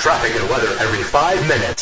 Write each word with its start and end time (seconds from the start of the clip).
Traffic 0.00 0.40
and 0.40 0.48
weather 0.48 0.74
every 0.80 1.02
five 1.02 1.46
minutes. 1.46 1.77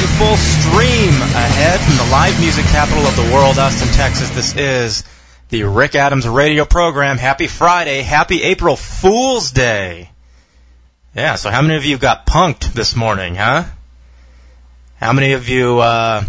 You 0.00 0.06
full 0.18 0.36
stream 0.36 1.14
ahead 1.22 1.80
from 1.80 1.96
the 1.96 2.10
live 2.10 2.38
music 2.40 2.64
capital 2.66 3.04
of 3.04 3.16
the 3.16 3.32
world, 3.32 3.58
Austin, 3.58 3.88
Texas. 3.88 4.28
This 4.30 4.56
is 4.56 5.04
the 5.50 5.62
Rick 5.64 5.94
Adams 5.94 6.26
radio 6.26 6.64
program. 6.64 7.16
Happy 7.16 7.46
Friday. 7.46 8.02
Happy 8.02 8.42
April 8.42 8.74
Fool's 8.74 9.52
Day. 9.52 10.10
Yeah, 11.14 11.36
so 11.36 11.50
how 11.50 11.62
many 11.62 11.76
of 11.76 11.84
you 11.84 11.96
got 11.96 12.26
punked 12.26 12.72
this 12.72 12.96
morning, 12.96 13.36
huh? 13.36 13.64
How 14.96 15.12
many 15.12 15.32
of 15.32 15.48
you, 15.48 15.78
uh, 15.78 16.24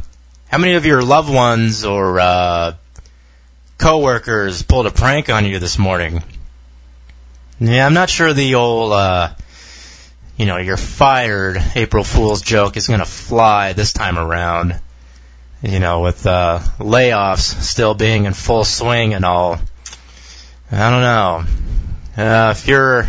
how 0.48 0.58
many 0.60 0.74
of 0.76 0.86
your 0.86 1.02
loved 1.02 1.34
ones 1.34 1.86
or, 1.86 2.20
uh, 2.20 2.74
coworkers 3.80 4.62
pulled 4.62 4.86
a 4.86 4.92
prank 4.92 5.30
on 5.30 5.46
you 5.46 5.58
this 5.58 5.80
morning? 5.80 6.24
Yeah, 7.60 7.86
I'm 7.86 7.96
not 7.96 8.10
sure 8.12 8.32
the 8.32 8.56
old, 8.56 8.94
uh, 8.94 9.30
you 10.38 10.46
know, 10.46 10.58
you're 10.58 10.78
fired 10.78 11.62
April 11.76 12.04
Fool's 12.04 12.42
joke 12.42 12.78
is 12.78 12.88
going 12.88 13.00
to 13.00 13.06
fly 13.06 13.74
this 13.74 13.94
time 13.94 14.18
around. 14.18 14.80
You 15.62 15.80
know, 15.80 16.02
with 16.02 16.28
uh, 16.28 16.60
layoffs 16.78 17.62
still 17.62 17.96
being 17.96 18.26
in 18.26 18.34
full 18.34 18.66
swing 18.66 19.14
and 19.14 19.26
all. 19.26 19.58
I 20.72 20.90
don't 20.90 21.02
know. 21.02 21.44
Uh, 22.18 22.52
if 22.52 22.68
you're 22.68 23.00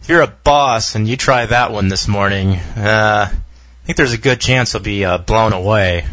if 0.00 0.08
you're 0.08 0.22
a 0.22 0.26
boss 0.26 0.94
and 0.94 1.06
you 1.06 1.16
try 1.16 1.44
that 1.46 1.72
one 1.72 1.88
this 1.88 2.08
morning, 2.08 2.54
uh, 2.54 3.28
I 3.30 3.86
think 3.86 3.96
there's 3.96 4.12
a 4.12 4.18
good 4.18 4.40
chance 4.40 4.72
you'll 4.72 4.82
be 4.82 5.04
uh, 5.04 5.18
blown 5.18 5.52
away 5.52 6.06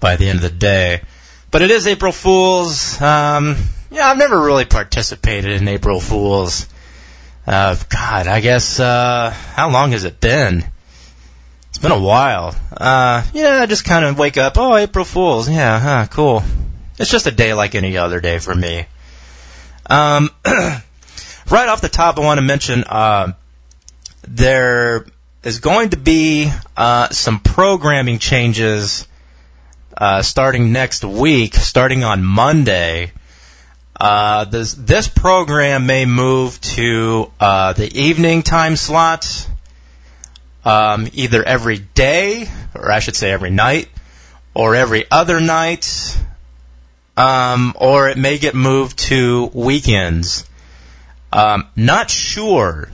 by 0.00 0.16
the 0.16 0.28
end 0.28 0.36
of 0.36 0.42
the 0.42 0.50
day. 0.50 1.02
But 1.50 1.62
it 1.62 1.70
is 1.70 1.86
April 1.86 2.12
Fool's. 2.12 3.00
Um, 3.00 3.56
yeah, 3.90 4.08
I've 4.08 4.18
never 4.18 4.40
really 4.40 4.64
participated 4.64 5.60
in 5.60 5.68
April 5.68 6.00
Fool's. 6.00 6.66
Uh, 7.46 7.76
God, 7.88 8.28
I 8.28 8.40
guess, 8.40 8.78
uh, 8.78 9.30
how 9.30 9.70
long 9.70 9.90
has 9.92 10.04
it 10.04 10.20
been? 10.20 10.64
It's 11.70 11.78
been 11.78 11.90
a 11.90 11.98
while. 11.98 12.54
Uh, 12.70 13.24
yeah, 13.34 13.60
I 13.60 13.66
just 13.66 13.84
kind 13.84 14.04
of 14.04 14.16
wake 14.16 14.36
up, 14.36 14.56
oh, 14.56 14.76
April 14.76 15.04
Fool's, 15.04 15.50
yeah, 15.50 15.80
huh, 15.80 16.06
cool. 16.08 16.44
It's 16.98 17.10
just 17.10 17.26
a 17.26 17.32
day 17.32 17.52
like 17.52 17.74
any 17.74 17.96
other 17.96 18.20
day 18.20 18.38
for 18.38 18.54
me. 18.54 18.86
Um, 19.86 20.30
right 20.44 21.68
off 21.68 21.80
the 21.80 21.88
top, 21.88 22.16
I 22.18 22.20
want 22.20 22.38
to 22.38 22.42
mention, 22.42 22.84
uh, 22.84 23.32
there 24.28 25.06
is 25.42 25.58
going 25.58 25.90
to 25.90 25.96
be, 25.96 26.48
uh, 26.76 27.08
some 27.08 27.40
programming 27.40 28.20
changes, 28.20 29.08
uh, 29.96 30.22
starting 30.22 30.70
next 30.70 31.04
week, 31.04 31.54
starting 31.54 32.04
on 32.04 32.22
Monday. 32.22 33.10
Uh, 34.02 34.46
this 34.46 34.74
this 34.74 35.06
program 35.06 35.86
may 35.86 36.04
move 36.06 36.60
to 36.60 37.30
uh, 37.38 37.72
the 37.72 37.86
evening 38.00 38.42
time 38.42 38.74
slot, 38.74 39.48
um, 40.64 41.06
either 41.12 41.44
every 41.44 41.78
day, 41.78 42.48
or 42.74 42.90
I 42.90 42.98
should 42.98 43.14
say 43.14 43.30
every 43.30 43.50
night, 43.50 43.88
or 44.54 44.74
every 44.74 45.08
other 45.08 45.38
night, 45.38 46.18
um, 47.16 47.74
or 47.78 48.08
it 48.08 48.18
may 48.18 48.38
get 48.38 48.56
moved 48.56 48.98
to 49.10 49.48
weekends. 49.54 50.48
Um, 51.32 51.68
not 51.76 52.10
sure 52.10 52.88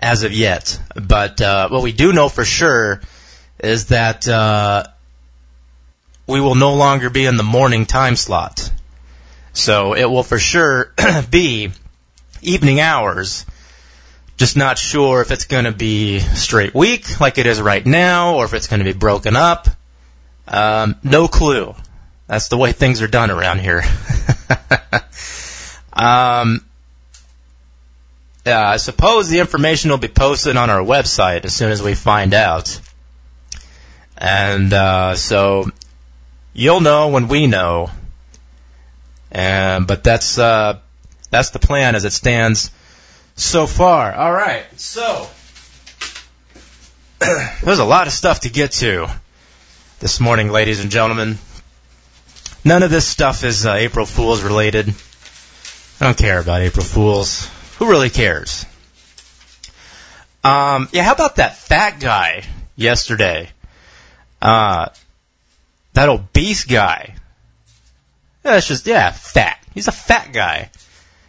as 0.00 0.24
of 0.24 0.32
yet, 0.32 0.80
but 0.96 1.40
uh, 1.40 1.68
what 1.68 1.84
we 1.84 1.92
do 1.92 2.12
know 2.12 2.28
for 2.28 2.44
sure 2.44 3.00
is 3.60 3.86
that 3.86 4.26
uh, 4.26 4.82
we 6.26 6.40
will 6.40 6.56
no 6.56 6.74
longer 6.74 7.08
be 7.08 7.24
in 7.24 7.36
the 7.36 7.44
morning 7.44 7.86
time 7.86 8.16
slot. 8.16 8.72
So 9.58 9.94
it 9.94 10.04
will 10.04 10.22
for 10.22 10.38
sure 10.38 10.92
be 11.30 11.70
evening 12.42 12.80
hours. 12.80 13.44
Just 14.36 14.56
not 14.56 14.78
sure 14.78 15.20
if 15.20 15.32
it's 15.32 15.46
going 15.46 15.64
to 15.64 15.72
be 15.72 16.20
straight 16.20 16.74
week 16.74 17.20
like 17.20 17.38
it 17.38 17.46
is 17.46 17.60
right 17.60 17.84
now, 17.84 18.36
or 18.36 18.44
if 18.44 18.54
it's 18.54 18.68
going 18.68 18.78
to 18.78 18.84
be 18.84 18.92
broken 18.92 19.34
up. 19.34 19.66
Um, 20.46 20.94
no 21.02 21.26
clue. 21.26 21.74
That's 22.28 22.48
the 22.48 22.56
way 22.56 22.70
things 22.70 23.02
are 23.02 23.08
done 23.08 23.32
around 23.32 23.58
here. 23.58 23.82
um, 25.92 26.64
yeah, 28.46 28.68
I 28.68 28.76
suppose 28.76 29.28
the 29.28 29.40
information 29.40 29.90
will 29.90 29.98
be 29.98 30.08
posted 30.08 30.56
on 30.56 30.70
our 30.70 30.82
website 30.82 31.44
as 31.44 31.52
soon 31.52 31.72
as 31.72 31.82
we 31.82 31.94
find 31.94 32.32
out. 32.32 32.80
And 34.16 34.72
uh, 34.72 35.16
so 35.16 35.68
you'll 36.54 36.80
know 36.80 37.08
when 37.08 37.26
we 37.26 37.48
know. 37.48 37.90
Um, 39.34 39.86
but 39.86 40.02
that's 40.02 40.38
uh, 40.38 40.78
that's 41.30 41.50
the 41.50 41.58
plan 41.58 41.94
as 41.94 42.04
it 42.04 42.12
stands 42.12 42.70
so 43.36 43.66
far. 43.66 44.14
All 44.14 44.32
right, 44.32 44.64
so 44.80 45.28
there's 47.62 47.78
a 47.78 47.84
lot 47.84 48.06
of 48.06 48.12
stuff 48.12 48.40
to 48.40 48.50
get 48.50 48.72
to 48.72 49.08
this 50.00 50.20
morning, 50.20 50.50
ladies 50.50 50.80
and 50.80 50.90
gentlemen. 50.90 51.38
None 52.64 52.82
of 52.82 52.90
this 52.90 53.06
stuff 53.06 53.44
is 53.44 53.66
uh, 53.66 53.74
April 53.74 54.06
Fools 54.06 54.42
related. 54.42 54.88
I 56.00 56.04
don't 56.04 56.18
care 56.18 56.40
about 56.40 56.62
April 56.62 56.84
Fools. 56.84 57.48
Who 57.78 57.90
really 57.90 58.10
cares? 58.10 58.64
Um, 60.42 60.88
yeah, 60.92 61.02
how 61.02 61.12
about 61.12 61.36
that 61.36 61.56
fat 61.56 62.00
guy 62.00 62.44
yesterday? 62.76 63.50
Uh, 64.40 64.88
that 65.94 66.08
obese 66.08 66.64
guy 66.64 67.16
yeah, 68.44 68.52
that's 68.52 68.68
just 68.68 68.86
yeah, 68.86 69.10
fat. 69.10 69.58
He's 69.74 69.88
a 69.88 69.92
fat 69.92 70.32
guy. 70.32 70.70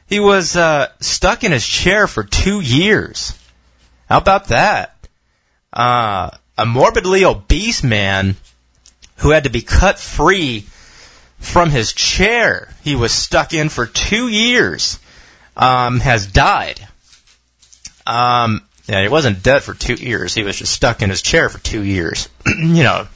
He 0.07 0.19
was 0.19 0.55
uh, 0.55 0.87
stuck 0.99 1.43
in 1.43 1.51
his 1.51 1.67
chair 1.67 2.07
for 2.07 2.23
two 2.23 2.61
years. 2.61 3.37
How 4.07 4.17
about 4.17 4.47
that? 4.47 4.95
Uh, 5.71 6.31
a 6.57 6.65
morbidly 6.65 7.25
obese 7.25 7.83
man 7.83 8.35
who 9.17 9.29
had 9.29 9.43
to 9.43 9.49
be 9.49 9.61
cut 9.61 9.99
free 9.99 10.65
from 11.37 11.69
his 11.69 11.93
chair. 11.93 12.73
He 12.83 12.95
was 12.95 13.11
stuck 13.11 13.53
in 13.53 13.69
for 13.69 13.85
two 13.85 14.27
years. 14.27 14.99
Um, 15.55 15.99
has 15.99 16.25
died. 16.25 16.79
Um, 18.07 18.61
yeah, 18.87 19.03
he 19.03 19.09
wasn't 19.09 19.43
dead 19.43 19.61
for 19.61 19.73
two 19.73 19.93
years. 19.93 20.33
He 20.33 20.43
was 20.43 20.57
just 20.57 20.73
stuck 20.73 21.01
in 21.01 21.09
his 21.09 21.21
chair 21.21 21.49
for 21.49 21.59
two 21.59 21.83
years. 21.83 22.29
you 22.45 22.83
know, 22.83 23.07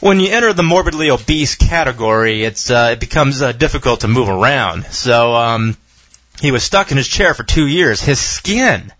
when 0.00 0.20
you 0.20 0.30
enter 0.30 0.52
the 0.52 0.62
morbidly 0.62 1.10
obese 1.10 1.54
category, 1.54 2.44
it's 2.44 2.70
uh, 2.70 2.90
it 2.92 3.00
becomes 3.00 3.42
uh, 3.42 3.52
difficult 3.52 4.00
to 4.00 4.08
move 4.08 4.28
around. 4.28 4.84
So 4.86 5.34
um, 5.34 5.76
he 6.40 6.50
was 6.50 6.62
stuck 6.62 6.90
in 6.90 6.96
his 6.96 7.08
chair 7.08 7.34
for 7.34 7.42
two 7.44 7.66
years. 7.66 8.00
His 8.02 8.20
skin 8.20 8.92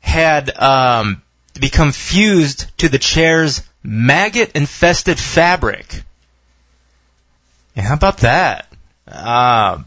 had 0.00 0.56
um, 0.58 1.22
become 1.58 1.92
fused 1.92 2.66
to 2.78 2.88
the 2.88 2.98
chair's 2.98 3.62
maggot-infested 3.82 5.18
fabric. 5.18 6.02
Yeah, 7.74 7.82
how 7.82 7.94
about 7.94 8.18
that? 8.18 8.72
Um, 9.08 9.86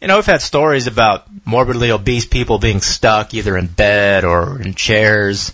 you 0.00 0.08
know, 0.08 0.16
we've 0.16 0.26
had 0.26 0.40
stories 0.40 0.86
about 0.86 1.26
morbidly 1.44 1.90
obese 1.90 2.26
people 2.26 2.58
being 2.58 2.80
stuck 2.80 3.34
either 3.34 3.56
in 3.56 3.66
bed 3.66 4.24
or 4.24 4.60
in 4.60 4.74
chairs, 4.74 5.52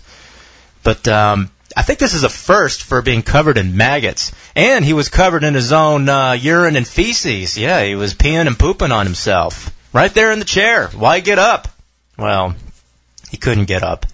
but 0.83 1.07
um, 1.07 1.49
I 1.75 1.81
think 1.81 1.99
this 1.99 2.13
is 2.13 2.23
a 2.23 2.29
first 2.29 2.83
for 2.83 3.01
being 3.01 3.23
covered 3.23 3.57
in 3.57 3.77
maggots. 3.77 4.31
And 4.55 4.85
he 4.85 4.93
was 4.93 5.09
covered 5.09 5.43
in 5.43 5.53
his 5.53 5.71
own 5.71 6.07
uh, 6.09 6.33
urine 6.33 6.75
and 6.75 6.87
feces. 6.87 7.57
Yeah, 7.57 7.83
he 7.83 7.95
was 7.95 8.13
peeing 8.13 8.47
and 8.47 8.57
pooping 8.57 8.91
on 8.91 9.05
himself. 9.05 9.73
Right 9.93 10.13
there 10.13 10.31
in 10.31 10.39
the 10.39 10.45
chair. 10.45 10.87
Why 10.89 11.19
get 11.19 11.39
up? 11.39 11.67
Well, 12.17 12.55
he 13.29 13.37
couldn't 13.37 13.65
get 13.65 13.83
up. 13.83 14.05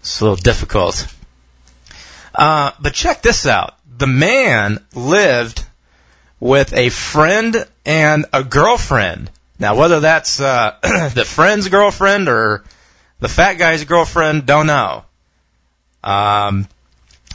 It's 0.00 0.20
a 0.20 0.24
little 0.24 0.36
difficult. 0.36 1.06
Uh, 2.34 2.72
but 2.80 2.94
check 2.94 3.22
this 3.22 3.46
out. 3.46 3.76
The 3.98 4.06
man 4.06 4.84
lived 4.94 5.64
with 6.38 6.72
a 6.72 6.88
friend 6.88 7.66
and 7.84 8.26
a 8.32 8.42
girlfriend. 8.42 9.30
Now, 9.58 9.74
whether 9.74 10.00
that's 10.00 10.40
uh, 10.40 10.76
the 10.82 11.24
friend's 11.26 11.68
girlfriend 11.68 12.28
or 12.28 12.64
the 13.18 13.28
fat 13.28 13.54
guy's 13.54 13.84
girlfriend, 13.84 14.46
don't 14.46 14.66
know. 14.66 15.04
Um, 16.02 16.66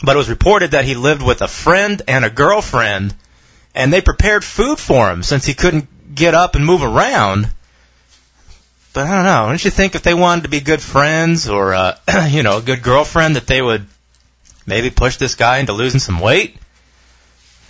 but 0.03 0.15
it 0.15 0.17
was 0.17 0.29
reported 0.29 0.71
that 0.71 0.85
he 0.85 0.95
lived 0.95 1.21
with 1.21 1.41
a 1.41 1.47
friend 1.47 2.01
and 2.07 2.25
a 2.25 2.29
girlfriend, 2.29 3.13
and 3.73 3.91
they 3.91 4.01
prepared 4.01 4.43
food 4.43 4.79
for 4.79 5.09
him 5.09 5.23
since 5.23 5.45
he 5.45 5.53
couldn't 5.53 6.15
get 6.15 6.33
up 6.33 6.55
and 6.55 6.65
move 6.65 6.83
around. 6.83 7.49
But 8.93 9.07
I 9.07 9.15
don't 9.15 9.25
know. 9.25 9.47
Don't 9.47 9.65
you 9.65 9.71
think 9.71 9.95
if 9.95 10.03
they 10.03 10.13
wanted 10.13 10.43
to 10.43 10.49
be 10.49 10.61
good 10.61 10.81
friends 10.81 11.49
or, 11.49 11.73
uh, 11.73 11.97
you 12.29 12.43
know, 12.43 12.57
a 12.57 12.61
good 12.61 12.81
girlfriend, 12.81 13.35
that 13.35 13.47
they 13.47 13.61
would 13.61 13.85
maybe 14.65 14.89
push 14.89 15.17
this 15.17 15.35
guy 15.35 15.57
into 15.57 15.73
losing 15.73 15.99
some 15.99 16.19
weight. 16.19 16.57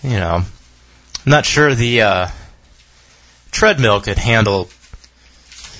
You 0.03 0.11
know, 0.11 0.43
I'm 0.43 1.29
not 1.29 1.45
sure 1.45 1.73
the 1.73 2.01
uh, 2.01 2.27
treadmill 3.51 4.01
could 4.01 4.17
handle 4.17 4.69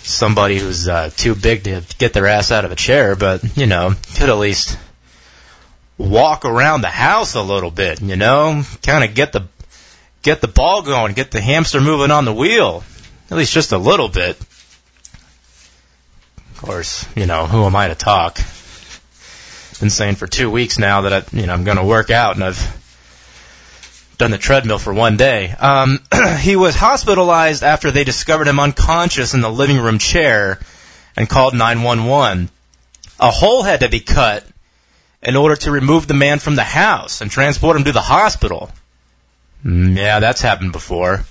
somebody 0.06 0.58
who's 0.60 0.88
uh, 0.88 1.10
too 1.16 1.36
big 1.36 1.64
to 1.66 1.84
get 1.98 2.14
their 2.14 2.28
ass 2.28 2.52
out 2.52 2.66
of 2.66 2.72
a 2.72 2.76
chair, 2.76 3.16
but 3.16 3.58
you 3.58 3.68
know, 3.68 3.94
could 4.16 4.30
at 4.30 4.38
least 4.38 4.78
walk 5.98 6.46
around 6.46 6.82
the 6.82 6.90
house 6.90 7.36
a 7.36 7.42
little 7.42 7.72
bit. 7.72 8.02
You 8.02 8.16
know, 8.16 8.64
kind 8.84 9.04
of 9.04 9.16
get 9.16 9.32
the 9.34 9.48
get 10.22 10.42
the 10.42 10.48
ball 10.48 10.82
going, 10.82 11.14
get 11.14 11.32
the 11.32 11.42
hamster 11.42 11.80
moving 11.82 12.12
on 12.12 12.26
the 12.26 12.34
wheel, 12.34 12.84
at 13.30 13.38
least 13.38 13.54
just 13.54 13.72
a 13.72 13.78
little 13.78 14.10
bit. 14.10 14.40
Of 16.52 16.58
course, 16.58 17.06
you 17.16 17.26
know, 17.26 17.46
who 17.46 17.66
am 17.66 17.76
I 17.76 17.90
to 17.90 17.96
talk? 17.96 18.40
Been 19.80 19.90
saying 19.90 20.16
for 20.16 20.26
two 20.26 20.50
weeks 20.50 20.80
now 20.80 21.02
that 21.02 21.14
I, 21.14 21.38
you 21.38 21.46
know, 21.46 21.54
I'm 21.54 21.66
going 21.66 21.78
to 21.78 21.84
work 21.84 22.10
out, 22.10 22.36
and 22.36 22.44
I've 22.46 24.16
done 24.18 24.32
the 24.32 24.38
treadmill 24.38 24.80
for 24.80 24.94
one 24.94 25.18
day. 25.18 25.52
Um, 25.52 26.00
he 26.40 26.56
was 26.56 26.76
hospitalized 26.76 27.62
after 27.62 27.92
they 27.92 28.06
discovered 28.06 28.48
him 28.48 28.60
unconscious 28.60 29.34
in 29.34 29.42
the 29.42 29.52
living 29.52 29.78
room 29.78 30.00
chair 30.00 30.60
and 31.18 31.30
called 31.30 31.54
911. 31.54 32.50
A 33.20 33.32
hole 33.32 33.64
had 33.64 33.82
to 33.82 33.90
be 33.90 34.00
cut 34.00 34.46
in 35.26 35.36
order 35.36 35.56
to 35.56 35.72
remove 35.72 36.08
the 36.08 36.14
man 36.14 36.38
from 36.38 36.56
the 36.56 36.64
house 36.64 37.22
and 37.22 37.32
transport 37.32 37.76
him 37.76 37.84
to 37.86 37.92
the 37.92 38.00
hospital. 38.00 38.70
Mm, 39.66 39.98
yeah, 39.98 40.20
that's 40.20 40.42
happened 40.42 40.72
before. 40.72 41.26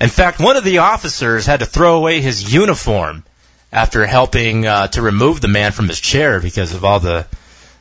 In 0.00 0.08
fact, 0.08 0.38
one 0.38 0.56
of 0.56 0.62
the 0.62 0.78
officers 0.78 1.44
had 1.44 1.60
to 1.60 1.66
throw 1.66 1.96
away 1.96 2.20
his 2.20 2.52
uniform 2.52 3.24
after 3.72 4.06
helping 4.06 4.66
uh, 4.66 4.86
to 4.88 5.02
remove 5.02 5.40
the 5.40 5.48
man 5.48 5.72
from 5.72 5.88
his 5.88 6.00
chair 6.00 6.40
because 6.40 6.74
of 6.74 6.84
all 6.84 7.00
the, 7.00 7.26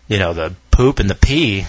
you 0.07 0.17
know, 0.17 0.33
the 0.33 0.55
poop 0.71 0.99
and 0.99 1.09
the 1.09 1.15
pee. 1.15 1.65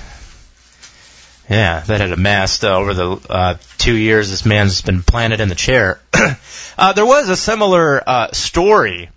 Yeah, 1.50 1.80
that 1.80 2.00
had 2.00 2.10
amassed 2.10 2.64
uh, 2.64 2.74
over 2.74 2.94
the 2.94 3.20
uh, 3.28 3.56
two 3.76 3.94
years 3.94 4.30
this 4.30 4.46
man's 4.46 4.80
been 4.80 5.02
planted 5.02 5.42
in 5.42 5.50
the 5.50 5.54
chair. 5.54 6.00
uh, 6.78 6.92
there 6.94 7.04
was 7.04 7.28
a 7.28 7.36
similar 7.36 8.02
uh, 8.06 8.32
story. 8.32 9.10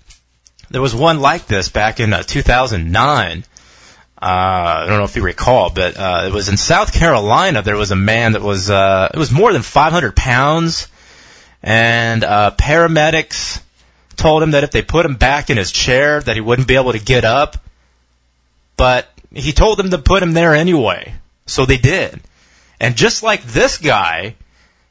There 0.69 0.81
was 0.81 0.93
one 0.93 1.21
like 1.21 1.45
this 1.45 1.69
back 1.69 2.01
in 2.01 2.11
uh, 2.11 2.23
2009. 2.23 3.45
Uh, 4.19 4.81
I 4.83 4.85
don't 4.87 4.97
know 4.97 5.03
if 5.03 5.15
you 5.15 5.21
recall, 5.21 5.69
but 5.69 5.95
uh, 5.95 6.23
it 6.25 6.33
was 6.33 6.49
in 6.49 6.57
South 6.57 6.91
Carolina. 6.91 7.61
There 7.61 7.77
was 7.77 7.91
a 7.91 7.95
man 7.95 8.31
that 8.31 8.41
was 8.41 8.69
uh, 8.69 9.09
it 9.13 9.17
was 9.17 9.31
more 9.31 9.53
than 9.53 9.61
500 9.61 10.15
pounds, 10.15 10.87
and 11.61 12.23
uh, 12.23 12.51
paramedics 12.57 13.61
told 14.15 14.41
him 14.41 14.51
that 14.51 14.63
if 14.63 14.71
they 14.71 14.81
put 14.81 15.05
him 15.05 15.15
back 15.15 15.51
in 15.51 15.57
his 15.57 15.71
chair, 15.71 16.19
that 16.19 16.35
he 16.35 16.41
wouldn't 16.41 16.67
be 16.67 16.75
able 16.75 16.93
to 16.93 16.99
get 16.99 17.25
up. 17.25 17.57
But 18.75 19.07
he 19.31 19.51
told 19.51 19.77
them 19.77 19.91
to 19.91 19.99
put 19.99 20.23
him 20.23 20.33
there 20.33 20.55
anyway, 20.55 21.13
so 21.45 21.65
they 21.65 21.77
did. 21.77 22.19
And 22.79 22.95
just 22.95 23.21
like 23.21 23.43
this 23.43 23.77
guy, 23.77 24.35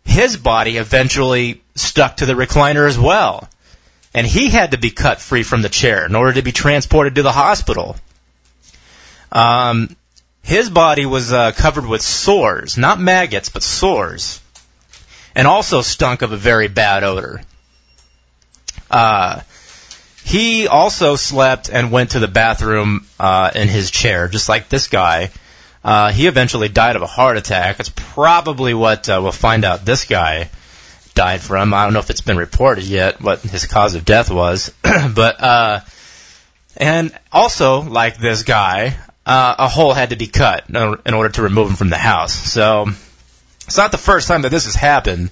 his 0.04 0.36
body 0.36 0.76
eventually 0.76 1.62
stuck 1.74 2.18
to 2.18 2.26
the 2.26 2.34
recliner 2.34 2.86
as 2.86 2.98
well, 2.98 3.48
and 4.14 4.24
he 4.24 4.50
had 4.50 4.70
to 4.70 4.78
be 4.78 4.90
cut 4.90 5.20
free 5.20 5.42
from 5.42 5.62
the 5.62 5.68
chair 5.68 6.06
in 6.06 6.14
order 6.14 6.34
to 6.34 6.42
be 6.42 6.52
transported 6.52 7.16
to 7.16 7.22
the 7.22 7.32
hospital. 7.32 7.96
Um, 9.32 9.96
his 10.42 10.70
body 10.70 11.06
was 11.06 11.32
uh, 11.32 11.52
covered 11.52 11.86
with 11.86 12.02
sores, 12.02 12.78
not 12.78 13.00
maggots, 13.00 13.48
but 13.48 13.62
sores, 13.62 14.40
and 15.34 15.46
also 15.46 15.82
stunk 15.82 16.22
of 16.22 16.32
a 16.32 16.36
very 16.36 16.68
bad 16.68 17.02
odor. 17.02 17.42
Uh, 18.90 19.40
he 20.24 20.66
also 20.66 21.16
slept 21.16 21.68
and 21.68 21.92
went 21.92 22.10
to 22.10 22.18
the 22.18 22.28
bathroom 22.28 23.06
uh, 23.18 23.50
in 23.54 23.68
his 23.68 23.90
chair, 23.90 24.28
just 24.28 24.48
like 24.48 24.68
this 24.68 24.88
guy. 24.88 25.30
Uh, 25.84 26.10
he 26.10 26.26
eventually 26.26 26.68
died 26.68 26.96
of 26.96 27.02
a 27.02 27.06
heart 27.06 27.36
attack. 27.36 27.78
It's 27.78 27.92
probably 27.94 28.74
what 28.74 29.08
uh, 29.08 29.20
we'll 29.22 29.32
find 29.32 29.64
out 29.64 29.84
this 29.84 30.04
guy 30.04 30.50
died 31.14 31.40
from. 31.40 31.72
I 31.72 31.84
don't 31.84 31.92
know 31.92 32.00
if 32.00 32.10
it's 32.10 32.20
been 32.20 32.36
reported 32.36 32.84
yet 32.84 33.20
what 33.20 33.40
his 33.40 33.66
cause 33.66 33.94
of 33.94 34.04
death 34.04 34.30
was, 34.30 34.72
but 34.82 35.40
uh, 35.40 35.80
and 36.76 37.16
also 37.32 37.82
like 37.82 38.18
this 38.18 38.42
guy, 38.42 38.96
uh, 39.26 39.56
a 39.58 39.68
hole 39.68 39.92
had 39.92 40.10
to 40.10 40.16
be 40.16 40.28
cut 40.28 40.68
in 40.68 41.14
order 41.14 41.28
to 41.30 41.42
remove 41.42 41.70
him 41.70 41.76
from 41.76 41.90
the 41.90 41.98
house. 41.98 42.32
So 42.32 42.86
it's 43.66 43.76
not 43.76 43.90
the 43.90 43.98
first 43.98 44.28
time 44.28 44.42
that 44.42 44.50
this 44.50 44.66
has 44.66 44.76
happened, 44.76 45.30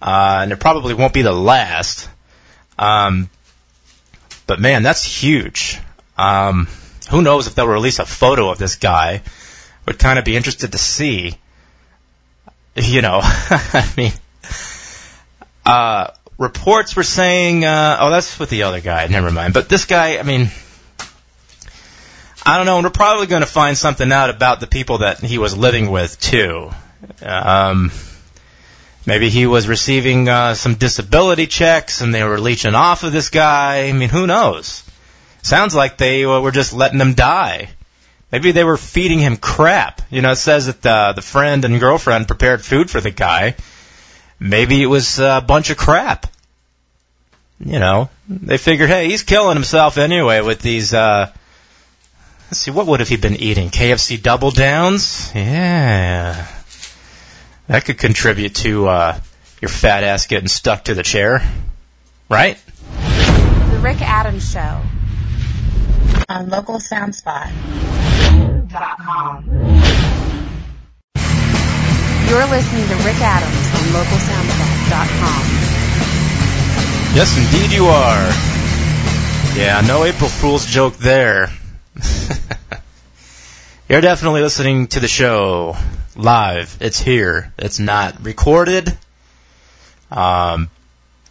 uh, 0.00 0.38
and 0.42 0.52
it 0.52 0.60
probably 0.60 0.94
won't 0.94 1.12
be 1.12 1.22
the 1.22 1.32
last. 1.32 2.08
Um, 2.78 3.28
but 4.46 4.60
man, 4.60 4.84
that's 4.84 5.04
huge. 5.04 5.80
Um, 6.16 6.68
who 7.10 7.20
knows 7.20 7.48
if 7.48 7.56
they'll 7.56 7.66
release 7.66 7.98
a 7.98 8.06
photo 8.06 8.48
of 8.48 8.58
this 8.58 8.76
guy? 8.76 9.22
Would 9.86 9.98
kind 9.98 10.18
of 10.18 10.24
be 10.24 10.36
interested 10.36 10.72
to 10.72 10.78
see. 10.78 11.34
You 12.76 13.02
know, 13.02 13.20
I 13.22 13.92
mean, 13.96 14.12
uh, 15.64 16.10
reports 16.38 16.94
were 16.94 17.02
saying, 17.02 17.64
uh, 17.64 17.96
oh, 18.00 18.10
that's 18.10 18.38
with 18.38 18.50
the 18.50 18.64
other 18.64 18.80
guy. 18.80 19.06
Never 19.06 19.30
mind. 19.30 19.54
But 19.54 19.68
this 19.68 19.86
guy, 19.86 20.18
I 20.18 20.22
mean, 20.22 20.50
I 22.46 22.58
don't 22.58 22.66
know. 22.66 22.76
And 22.76 22.84
we're 22.84 22.90
probably 22.90 23.26
going 23.26 23.42
to 23.42 23.46
find 23.46 23.76
something 23.76 24.12
out 24.12 24.30
about 24.30 24.60
the 24.60 24.68
people 24.68 24.98
that 24.98 25.18
he 25.18 25.36
was 25.36 25.56
living 25.56 25.90
with 25.90 26.20
too. 26.20 26.70
Um, 27.20 27.90
maybe 29.04 29.30
he 29.30 29.46
was 29.46 29.66
receiving 29.66 30.28
uh, 30.28 30.54
some 30.54 30.74
disability 30.74 31.48
checks 31.48 32.02
and 32.02 32.14
they 32.14 32.22
were 32.22 32.38
leeching 32.38 32.76
off 32.76 33.02
of 33.02 33.12
this 33.12 33.30
guy. 33.30 33.88
I 33.88 33.92
mean, 33.92 34.10
who 34.10 34.28
knows? 34.28 34.84
Sounds 35.42 35.74
like 35.74 35.98
they 35.98 36.24
uh, 36.24 36.40
were 36.40 36.52
just 36.52 36.72
letting 36.72 37.00
him 37.00 37.14
die. 37.14 37.70
Maybe 38.30 38.52
they 38.52 38.62
were 38.62 38.76
feeding 38.76 39.18
him 39.18 39.38
crap. 39.38 40.02
You 40.08 40.22
know, 40.22 40.30
it 40.30 40.36
says 40.36 40.66
that 40.66 40.86
uh, 40.86 41.14
the 41.14 41.22
friend 41.22 41.64
and 41.64 41.80
girlfriend 41.80 42.28
prepared 42.28 42.64
food 42.64 42.90
for 42.90 43.00
the 43.00 43.10
guy. 43.10 43.56
Maybe 44.38 44.80
it 44.80 44.86
was 44.86 45.18
a 45.18 45.42
bunch 45.44 45.70
of 45.70 45.78
crap. 45.78 46.28
You 47.58 47.80
know, 47.80 48.08
they 48.28 48.58
figured, 48.58 48.88
hey, 48.88 49.08
he's 49.08 49.24
killing 49.24 49.56
himself 49.56 49.98
anyway 49.98 50.42
with 50.42 50.60
these. 50.60 50.94
Uh, 50.94 51.32
let's 52.46 52.58
see, 52.60 52.70
what 52.70 52.86
would 52.86 53.00
have 53.00 53.08
he 53.08 53.16
been 53.16 53.36
eating? 53.36 53.70
KFC 53.70 54.22
Double 54.22 54.50
Downs? 54.50 55.30
Yeah, 55.34 56.46
that 57.68 57.84
could 57.84 57.98
contribute 57.98 58.54
to 58.56 58.88
uh, 58.88 59.18
your 59.60 59.68
fat 59.68 60.04
ass 60.04 60.26
getting 60.26 60.48
stuck 60.48 60.84
to 60.84 60.94
the 60.94 61.02
chair, 61.02 61.40
right? 62.28 62.58
The 63.70 63.80
Rick 63.82 64.00
Adams 64.02 64.50
Show. 64.50 64.82
on 66.28 66.48
local 66.48 66.76
soundspot. 66.78 67.50
You're 72.28 72.46
listening 72.48 72.88
to 72.88 72.94
Rick 73.04 73.20
Adams 73.20 73.66
on 73.74 73.84
localsoundspot.com. 73.94 75.42
Yes, 77.14 77.38
indeed 77.38 77.72
you 77.72 77.86
are. 77.86 78.28
Yeah, 79.56 79.80
no 79.86 80.04
April 80.04 80.28
Fool's 80.28 80.66
joke 80.66 80.96
there. 80.96 81.48
You're 83.88 84.00
definitely 84.00 84.42
listening 84.42 84.88
to 84.88 85.00
the 85.00 85.08
show 85.08 85.76
live. 86.16 86.78
It's 86.80 87.00
here. 87.00 87.52
It's 87.58 87.78
not 87.78 88.24
recorded. 88.24 88.96
Um, 90.10 90.70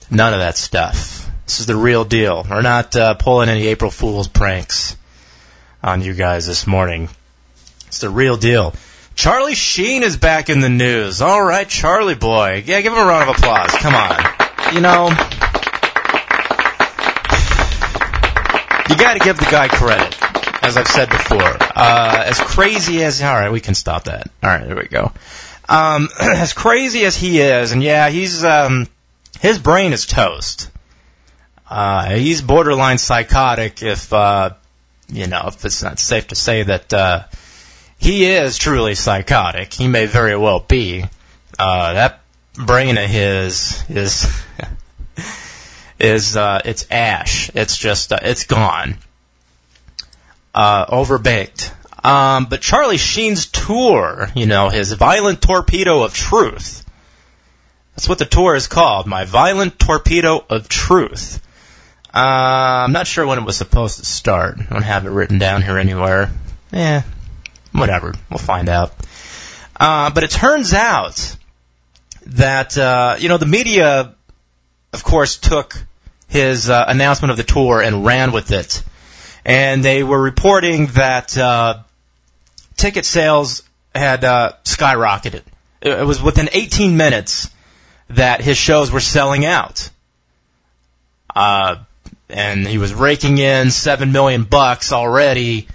none 0.10 0.34
of 0.34 0.40
that 0.40 0.58
stuff. 0.58 1.30
This 1.46 1.60
is 1.60 1.66
the 1.66 1.76
real 1.76 2.06
deal. 2.06 2.46
We're 2.50 2.62
not 2.62 2.96
uh, 2.96 3.14
pulling 3.16 3.50
any 3.50 3.68
April 3.68 3.92
Fool's 3.92 4.28
pranks 4.28 4.96
on 5.84 6.02
you 6.02 6.14
guys 6.14 6.48
this 6.48 6.66
morning. 6.66 7.10
It's 7.88 8.00
the 8.00 8.10
real 8.10 8.38
deal. 8.38 8.74
Charlie 9.16 9.56
Sheen 9.56 10.04
is 10.04 10.18
back 10.18 10.50
in 10.50 10.60
the 10.60 10.70
news. 10.70 11.22
All 11.22 11.42
right, 11.42 11.68
Charlie 11.68 12.16
boy. 12.16 12.64
Yeah, 12.66 12.82
give 12.82 12.92
him 12.92 13.00
a 13.00 13.06
round 13.06 13.30
of 13.30 13.38
applause. 13.38 13.72
Come 13.72 13.96
on. 13.96 14.36
You 14.74 14.82
know, 14.82 15.10
you 18.90 18.98
got 18.98 19.14
to 19.14 19.20
give 19.20 19.38
the 19.38 19.48
guy 19.50 19.68
credit, 19.68 20.18
as 20.66 20.78
I've 20.78 20.88
said 20.88 21.10
before. 21.10 21.58
Uh, 21.76 22.24
as 22.26 22.40
crazy 22.40 23.04
as 23.04 23.22
all 23.22 23.34
right, 23.34 23.52
we 23.52 23.62
can 23.62 23.76
stop 23.76 24.06
that. 24.06 24.32
All 24.42 24.50
right, 24.50 24.66
there 24.66 24.76
we 24.76 24.88
go. 24.88 25.12
Um, 25.70 26.10
as 26.20 26.54
crazy 26.54 27.06
as 27.06 27.16
he 27.16 27.40
is, 27.40 27.72
and 27.72 27.84
yeah, 27.84 28.10
he's 28.10 28.44
um, 28.44 28.88
his 29.40 29.60
brain 29.60 29.94
is 29.94 30.06
toast. 30.06 30.72
Uh, 31.70 32.16
he's 32.16 32.42
borderline 32.42 32.98
psychotic. 32.98 33.84
If 33.84 34.12
uh, 34.12 34.52
you 35.08 35.28
know, 35.28 35.46
if 35.48 35.64
it's 35.66 35.84
not 35.84 36.00
safe 36.00 36.28
to 36.28 36.36
say 36.36 36.64
that 36.64 36.92
uh, 36.94 37.24
he 37.98 38.26
is 38.26 38.58
truly 38.58 38.96
psychotic, 38.96 39.74
he 39.74 39.88
may 39.88 40.08
very 40.08 40.36
well 40.36 40.60
be. 40.60 41.06
Uh, 41.58 41.94
that 41.94 42.22
brain 42.54 42.98
of 42.98 43.10
his 43.10 43.84
is 43.88 44.28
is 46.00 46.36
uh, 46.36 46.62
it's 46.66 46.88
ash. 46.90 47.52
It's 47.54 47.78
just 47.78 48.12
uh, 48.12 48.20
it's 48.22 48.46
gone, 48.46 48.98
uh, 50.56 50.86
overbaked. 50.88 51.72
Um, 52.04 52.46
but 52.46 52.62
Charlie 52.62 52.98
Sheen's 52.98 53.48
tour, 53.48 54.30
you 54.36 54.46
know, 54.46 54.70
his 54.70 54.92
violent 54.94 55.42
torpedo 55.42 56.04
of 56.04 56.14
truth. 56.14 56.86
That's 57.96 58.10
what 58.10 58.20
the 58.20 58.26
tour 58.26 58.56
is 58.56 58.68
called. 58.68 59.08
My 59.08 59.26
violent 59.26 59.80
torpedo 59.80 60.44
of 60.50 60.68
truth. 60.68 61.42
Uh, 62.14 62.84
I'm 62.86 62.94
not 62.94 63.08
sure 63.08 63.26
when 63.26 63.40
it 63.40 63.46
was 63.46 63.58
supposed 63.58 64.00
to 64.00 64.06
start. 64.06 64.58
I 64.60 64.74
don't 64.74 64.84
have 64.84 65.06
it 65.06 65.10
written 65.10 65.40
down 65.40 65.62
here 65.62 65.78
anywhere. 65.78 66.32
Eh, 66.72 67.02
whatever. 67.74 68.14
We'll 68.30 68.38
find 68.38 68.70
out. 68.70 68.94
Uh, 69.78 70.10
but 70.12 70.24
it 70.24 70.32
turns 70.32 70.74
out 70.74 71.36
that 72.28 72.78
uh, 72.78 73.18
you 73.20 73.28
know 73.28 73.38
the 73.38 73.46
media, 73.46 74.16
of 74.94 75.04
course, 75.04 75.38
took 75.38 75.76
his 76.30 76.70
uh, 76.70 76.86
announcement 76.88 77.32
of 77.32 77.38
the 77.38 77.44
tour 77.44 77.82
and 77.82 78.06
ran 78.06 78.32
with 78.32 78.52
it, 78.52 78.84
and 79.46 79.86
they 79.86 80.04
were 80.04 80.22
reporting 80.22 80.88
that 80.88 81.38
uh, 81.38 81.84
ticket 82.76 83.06
sales 83.06 83.62
had 83.94 84.24
uh, 84.24 84.54
skyrocketed. 84.64 85.44
It 85.82 86.06
was 86.06 86.22
within 86.22 86.50
18 86.52 86.98
minutes 86.98 87.50
that 88.10 88.42
his 88.42 88.58
shows 88.58 88.92
were 88.92 89.00
selling 89.00 89.46
out. 89.46 89.90
Uh, 91.36 91.78
and 92.28 92.68
he 92.68 92.80
was 92.80 92.94
raking 92.94 93.38
in 93.38 93.70
seven 93.70 94.12
million 94.12 94.44
bucks 94.44 94.92
already 94.92 95.68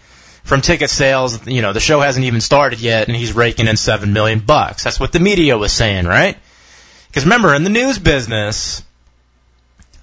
from 0.42 0.62
ticket 0.62 0.90
sales. 0.90 1.46
You 1.46 1.62
know, 1.62 1.72
the 1.72 1.80
show 1.80 2.00
hasn't 2.00 2.26
even 2.26 2.40
started 2.40 2.80
yet, 2.80 3.06
and 3.06 3.16
he's 3.16 3.32
raking 3.32 3.68
in 3.68 3.76
seven 3.76 4.12
million 4.12 4.40
bucks. 4.40 4.82
That's 4.82 4.98
what 4.98 5.12
the 5.12 5.20
media 5.20 5.56
was 5.56 5.72
saying, 5.72 6.06
right? 6.06 6.36
Because 7.06 7.24
remember, 7.24 7.54
in 7.54 7.62
the 7.62 7.70
news 7.70 7.98
business, 7.98 8.82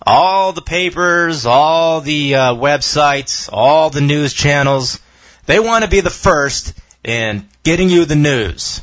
all 0.07 0.53
the 0.53 0.61
papers, 0.61 1.45
all 1.45 1.99
the 1.99 2.35
uh, 2.35 2.53
websites, 2.55 3.49
all 3.51 3.89
the 3.89 3.99
news 3.99 4.33
channels, 4.33 5.01
they 5.47 5.59
want 5.59 5.83
to 5.83 5.89
be 5.89 5.99
the 5.99 6.09
first 6.09 6.73
in 7.03 7.45
getting 7.63 7.89
you 7.89 8.05
the 8.05 8.15
news, 8.15 8.81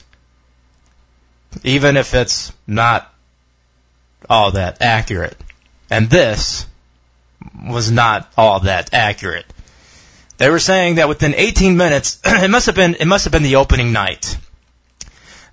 even 1.63 1.97
if 1.97 2.15
it's 2.15 2.53
not 2.67 3.11
all 4.29 4.51
that 4.51 4.83
accurate. 4.83 5.37
And 5.89 6.11
this 6.11 6.67
was 7.67 7.91
not 7.91 8.31
all 8.37 8.61
that 8.61 8.93
accurate. 8.93 9.47
They 10.37 10.51
were 10.51 10.59
saying 10.59 10.97
that 10.97 11.09
within 11.09 11.35
18 11.35 11.79
minutes, 11.79 12.21
it 12.25 12.51
must 12.51 12.67
have 12.67 12.75
been 12.75 12.97
it 12.97 13.07
must 13.07 13.25
have 13.25 13.33
been 13.33 13.43
the 13.43 13.57
opening 13.57 13.93
night 13.93 14.37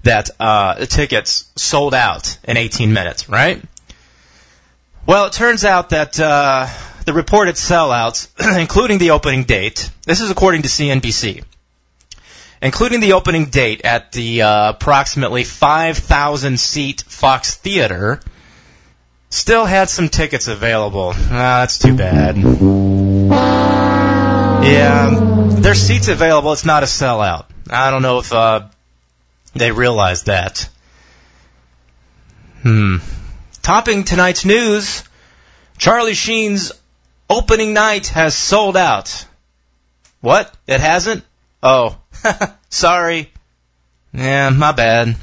that 0.03 0.31
uh, 0.37 0.79
the 0.79 0.87
tickets 0.87 1.49
sold 1.55 1.93
out 1.93 2.37
in 2.43 2.57
18 2.57 2.91
minutes, 2.91 3.29
right? 3.29 3.63
Well, 5.05 5.25
it 5.25 5.33
turns 5.33 5.65
out 5.65 5.89
that 5.89 6.19
uh, 6.19 6.67
the 7.05 7.13
reported 7.13 7.55
sellouts, 7.55 8.29
including 8.59 8.99
the 8.99 9.11
opening 9.11 9.45
date, 9.45 9.89
this 10.03 10.21
is 10.21 10.29
according 10.29 10.61
to 10.61 10.69
CNBC, 10.69 11.43
including 12.61 12.99
the 12.99 13.13
opening 13.13 13.45
date 13.45 13.81
at 13.83 14.11
the 14.11 14.43
uh, 14.43 14.69
approximately 14.69 15.43
5,000 15.43 16.59
seat 16.59 17.01
Fox 17.01 17.55
Theater, 17.55 18.19
still 19.29 19.65
had 19.65 19.89
some 19.89 20.07
tickets 20.07 20.47
available. 20.47 21.13
Ah, 21.15 21.61
that's 21.61 21.79
too 21.79 21.95
bad. 21.95 22.37
Yeah, 24.63 25.47
there's 25.49 25.79
seats 25.79 26.09
available. 26.09 26.53
It's 26.53 26.65
not 26.65 26.83
a 26.83 26.85
sellout. 26.85 27.45
I 27.69 27.89
don't 27.89 28.03
know 28.03 28.19
if 28.19 28.31
uh, 28.31 28.67
they 29.55 29.71
realized 29.71 30.27
that. 30.27 30.69
Hmm. 32.61 32.97
Topping 33.61 34.03
tonight's 34.03 34.43
news, 34.43 35.03
Charlie 35.77 36.15
Sheen's 36.15 36.71
opening 37.29 37.73
night 37.73 38.07
has 38.07 38.35
sold 38.35 38.75
out. 38.75 39.25
What? 40.19 40.51
It 40.67 40.81
hasn't? 40.81 41.23
Oh, 41.61 41.97
sorry. 42.69 43.31
Yeah, 44.13 44.49
my 44.49 44.71
bad. 44.71 45.15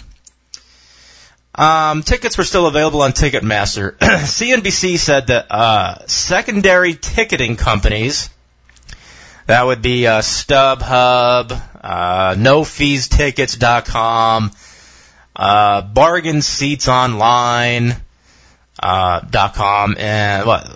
Um, 1.54 2.02
tickets 2.04 2.36
were 2.38 2.44
still 2.44 2.66
available 2.66 3.02
on 3.02 3.10
Ticketmaster. 3.12 3.96
CNBC 3.98 4.96
said 4.98 5.26
that 5.26 5.50
uh, 5.50 6.06
secondary 6.06 6.94
ticketing 6.94 7.56
companies, 7.56 8.30
that 9.46 9.66
would 9.66 9.82
be 9.82 10.06
uh, 10.06 10.20
StubHub, 10.20 11.60
uh, 11.82 12.36
NoFeesTickets.com, 12.36 14.52
uh, 15.34 15.82
Bargain 15.82 16.42
Seats 16.42 16.86
Online, 16.86 17.96
uh, 18.78 19.20
dot 19.20 19.54
com, 19.54 19.96
and 19.98 20.46
what 20.46 20.68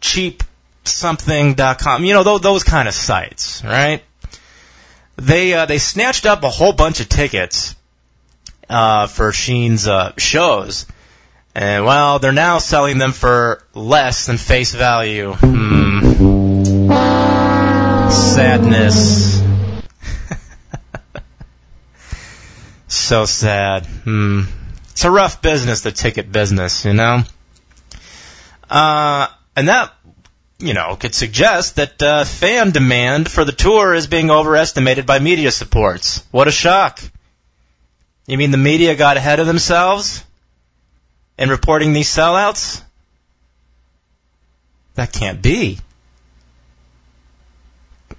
cheap 0.00 0.42
something.com. 0.84 2.04
You 2.04 2.14
know 2.14 2.22
those, 2.24 2.40
those 2.40 2.64
kind 2.64 2.88
of 2.88 2.94
sites, 2.94 3.62
right? 3.64 4.02
They 5.16 5.54
uh, 5.54 5.66
they 5.66 5.78
snatched 5.78 6.26
up 6.26 6.44
a 6.44 6.50
whole 6.50 6.72
bunch 6.72 7.00
of 7.00 7.08
tickets 7.08 7.74
uh, 8.68 9.06
for 9.06 9.32
Sheen's 9.32 9.88
uh, 9.88 10.12
shows, 10.16 10.86
and 11.54 11.84
well, 11.84 12.18
they're 12.18 12.32
now 12.32 12.58
selling 12.58 12.98
them 12.98 13.12
for 13.12 13.62
less 13.74 14.26
than 14.26 14.36
face 14.36 14.74
value. 14.74 15.32
Hmm. 15.32 16.88
Sadness. 18.10 19.42
so 22.88 23.24
sad. 23.24 23.86
Hmm. 23.86 24.42
It's 24.90 25.04
a 25.04 25.10
rough 25.10 25.42
business, 25.42 25.80
the 25.80 25.92
ticket 25.92 26.30
business, 26.30 26.84
you 26.84 26.92
know. 26.92 27.22
Uh, 28.68 29.28
and 29.56 29.68
that, 29.68 29.92
you 30.58 30.74
know, 30.74 30.96
could 30.96 31.14
suggest 31.14 31.76
that 31.76 32.02
uh, 32.02 32.24
fan 32.24 32.70
demand 32.70 33.30
for 33.30 33.44
the 33.44 33.52
tour 33.52 33.94
is 33.94 34.06
being 34.06 34.30
overestimated 34.30 35.06
by 35.06 35.18
media 35.18 35.50
supports. 35.50 36.24
What 36.30 36.48
a 36.48 36.52
shock. 36.52 37.00
You 38.26 38.36
mean 38.36 38.50
the 38.50 38.58
media 38.58 38.94
got 38.94 39.16
ahead 39.16 39.40
of 39.40 39.46
themselves 39.46 40.22
in 41.38 41.48
reporting 41.48 41.92
these 41.92 42.08
sellouts? 42.08 42.82
That 44.96 45.12
can't 45.12 45.40
be. 45.40 45.78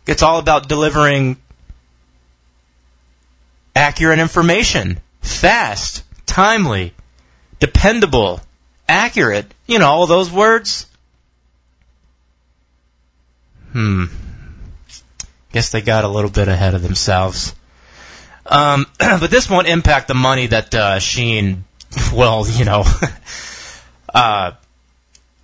It's 0.07 0.23
all 0.23 0.39
about 0.39 0.67
delivering 0.67 1.37
accurate 3.75 4.19
information, 4.19 4.99
fast, 5.21 6.03
timely, 6.25 6.93
dependable, 7.59 8.41
accurate. 8.89 9.45
You 9.67 9.79
know, 9.79 9.87
all 9.87 10.07
those 10.07 10.29
words. 10.31 10.87
Hmm. 13.71 14.05
Guess 15.53 15.71
they 15.71 15.81
got 15.81 16.03
a 16.03 16.07
little 16.07 16.29
bit 16.29 16.47
ahead 16.47 16.73
of 16.73 16.81
themselves. 16.81 17.55
Um, 18.45 18.87
but 18.99 19.31
this 19.31 19.49
won't 19.49 19.67
impact 19.67 20.07
the 20.07 20.15
money 20.15 20.47
that 20.47 20.73
uh, 20.73 20.99
Sheen, 20.99 21.63
well, 22.13 22.47
you 22.47 22.65
know, 22.65 22.83
uh, 24.13 24.51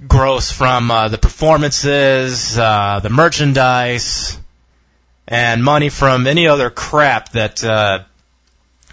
gross 0.08 0.52
from 0.52 0.92
uh, 0.92 1.08
the 1.08 1.18
performances, 1.18 2.58
uh, 2.58 3.00
the 3.02 3.10
merchandise, 3.10 4.38
and 5.28 5.64
money 5.64 5.90
from 5.90 6.28
any 6.28 6.48
other 6.48 6.70
crap 6.70 7.32
that 7.32 7.64
uh, 7.64 8.04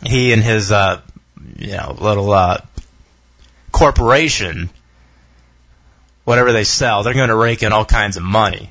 he 0.03 0.33
and 0.33 0.43
his, 0.43 0.73
uh, 0.73 1.01
you 1.59 1.73
know, 1.73 1.97
little 1.99 2.31
uh, 2.33 2.59
corporation, 3.73 4.71
whatever 6.25 6.53
they 6.53 6.65
sell, 6.65 7.03
they're 7.03 7.15
going 7.15 7.29
to 7.29 7.35
rake 7.35 7.63
in 7.63 7.73
all 7.73 7.85
kinds 7.85 8.17
of 8.17 8.23
money, 8.23 8.71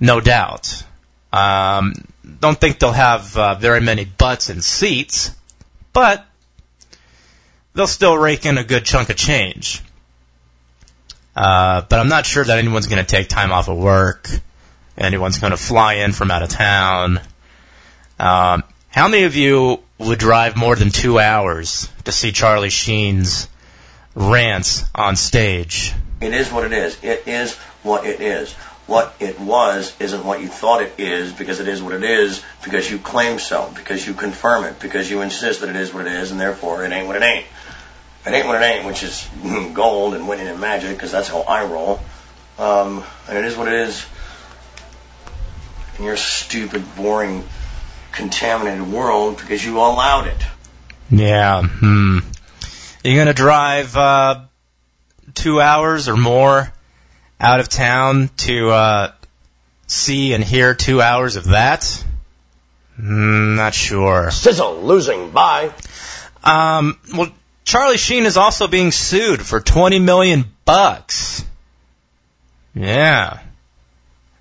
no 0.00 0.20
doubt. 0.20 0.84
Um, 1.32 1.92
don't 2.40 2.58
think 2.58 2.78
they'll 2.78 2.92
have 2.92 3.36
uh, 3.36 3.54
very 3.56 3.80
many 3.80 4.04
butts 4.04 4.48
and 4.48 4.64
seats, 4.64 5.34
but 5.92 6.24
they'll 7.74 7.86
still 7.86 8.16
rake 8.16 8.46
in 8.46 8.56
a 8.58 8.64
good 8.64 8.84
chunk 8.84 9.10
of 9.10 9.16
change. 9.16 9.82
Uh, 11.36 11.82
but 11.82 12.00
I'm 12.00 12.08
not 12.08 12.26
sure 12.26 12.42
that 12.42 12.58
anyone's 12.58 12.86
going 12.86 13.04
to 13.04 13.08
take 13.08 13.28
time 13.28 13.52
off 13.52 13.68
of 13.68 13.76
work. 13.76 14.28
Anyone's 14.96 15.38
going 15.38 15.52
to 15.52 15.56
fly 15.56 15.94
in 15.94 16.12
from 16.12 16.30
out 16.30 16.42
of 16.42 16.48
town. 16.48 17.20
Um, 18.18 18.64
how 18.88 19.06
many 19.06 19.24
of 19.24 19.36
you 19.36 19.80
would 19.98 20.18
drive 20.18 20.56
more 20.56 20.74
than 20.74 20.90
two 20.90 21.18
hours 21.20 21.88
to 22.04 22.12
see 22.12 22.32
Charlie 22.32 22.70
Sheen's 22.70 23.48
rants 24.18 24.84
on 24.94 25.16
stage? 25.16 25.92
It 26.20 26.34
is 26.34 26.50
what 26.52 26.64
it 26.64 26.72
is. 26.72 27.02
It 27.02 27.26
is 27.26 27.56
what 27.82 28.04
it 28.04 28.20
is. 28.20 28.52
What 28.86 29.14
it 29.20 29.38
was 29.38 29.94
isn't 30.00 30.24
what 30.24 30.40
you 30.40 30.48
thought 30.48 30.82
it 30.82 30.94
is 30.98 31.32
because 31.32 31.60
it 31.60 31.68
is 31.68 31.82
what 31.82 31.92
it 31.92 32.02
is 32.02 32.42
because 32.64 32.90
you 32.90 32.98
claim 32.98 33.38
so, 33.38 33.70
because 33.74 34.06
you 34.06 34.14
confirm 34.14 34.64
it, 34.64 34.80
because 34.80 35.10
you 35.10 35.20
insist 35.20 35.60
that 35.60 35.68
it 35.68 35.76
is 35.76 35.92
what 35.92 36.06
it 36.06 36.12
is, 36.12 36.30
and 36.30 36.40
therefore 36.40 36.84
it 36.84 36.92
ain't 36.92 37.06
what 37.06 37.16
it 37.16 37.22
ain't. 37.22 37.46
It 38.26 38.30
ain't 38.30 38.46
what 38.46 38.60
it 38.60 38.64
ain't, 38.64 38.86
which 38.86 39.02
is 39.02 39.28
gold 39.74 40.14
and 40.14 40.26
winning 40.26 40.48
and 40.48 40.58
magic, 40.58 40.90
because 40.90 41.12
that's 41.12 41.28
how 41.28 41.42
I 41.42 41.64
roll. 41.64 42.00
Um, 42.58 43.04
and 43.28 43.38
it 43.38 43.44
is 43.44 43.56
what 43.56 43.68
it 43.68 43.74
is 43.74 44.04
in 45.98 46.04
your 46.04 46.16
stupid, 46.16 46.82
boring, 46.96 47.44
contaminated 48.12 48.90
world 48.90 49.36
because 49.36 49.64
you 49.64 49.78
allowed 49.78 50.26
it. 50.26 50.42
Yeah. 51.10 51.62
Hmm. 51.62 52.18
You're 53.04 53.14
going 53.14 53.28
to 53.28 53.32
drive 53.32 53.96
uh, 53.96 54.40
two 55.34 55.60
hours 55.60 56.08
or 56.08 56.16
more 56.16 56.72
out 57.40 57.60
of 57.60 57.68
town 57.68 58.28
to 58.38 58.70
uh, 58.70 59.12
see 59.86 60.32
and 60.34 60.42
hear 60.42 60.74
two 60.74 61.00
hours 61.00 61.36
of 61.36 61.44
that? 61.46 62.04
Mm, 63.00 63.54
not 63.54 63.72
sure. 63.72 64.32
Sizzle 64.32 64.82
losing. 64.82 65.30
Bye. 65.30 65.72
Um, 66.42 66.98
well, 67.14 67.30
Charlie 67.64 67.98
Sheen 67.98 68.26
is 68.26 68.36
also 68.36 68.66
being 68.66 68.90
sued 68.90 69.42
for 69.42 69.60
20 69.60 70.00
million 70.00 70.46
bucks. 70.64 71.44
Yeah. 72.74 73.40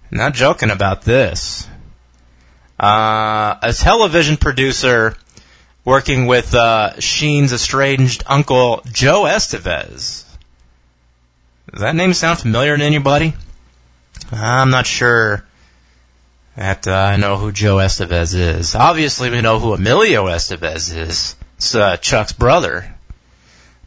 Not 0.10 0.34
joking 0.34 0.72
about 0.72 1.04
this. 1.04 1.68
Uh, 2.80 3.56
a 3.62 3.74
television 3.74 4.38
producer 4.38 5.16
working 5.88 6.26
with 6.26 6.54
uh, 6.54 7.00
Sheen's 7.00 7.54
estranged 7.54 8.22
uncle 8.28 8.82
Joe 8.92 9.24
Estevez. 9.24 10.26
Does 11.72 11.80
that 11.80 11.96
name 11.96 12.14
sound 12.14 12.40
familiar 12.40 12.76
to 12.76 12.84
anybody? 12.84 13.34
I'm 14.30 14.70
not 14.70 14.86
sure 14.86 15.46
that 16.58 16.90
uh, 16.90 16.92
I 16.92 17.16
know 17.16 17.38
who 17.38 17.54
Joe 17.54 17.78
Estevez 17.78 18.36
is. 18.36 18.76
Obviously, 18.76 19.30
we 19.30 19.40
know 19.40 19.60
who 19.60 19.74
Emilio 19.74 20.26
Estevez 20.26 20.94
is. 20.94 21.38
It's 21.56 21.74
uh, 21.74 21.96
Chuck's 21.96 22.34
brother. 22.34 22.94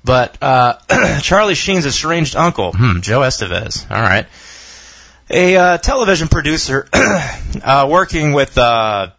But 0.02 0.42
uh, 0.42 0.78
Charlie 1.20 1.54
Sheen's 1.54 1.84
estranged 1.84 2.34
uncle, 2.34 2.72
hmm, 2.72 3.00
Joe 3.00 3.20
Estevez. 3.20 3.90
All 3.90 4.00
right, 4.00 4.26
a 5.28 5.56
uh, 5.56 5.76
television 5.76 6.28
producer 6.28 6.88
uh, 6.94 7.86
working 7.90 8.32
with 8.32 8.56
uh, 8.56 9.10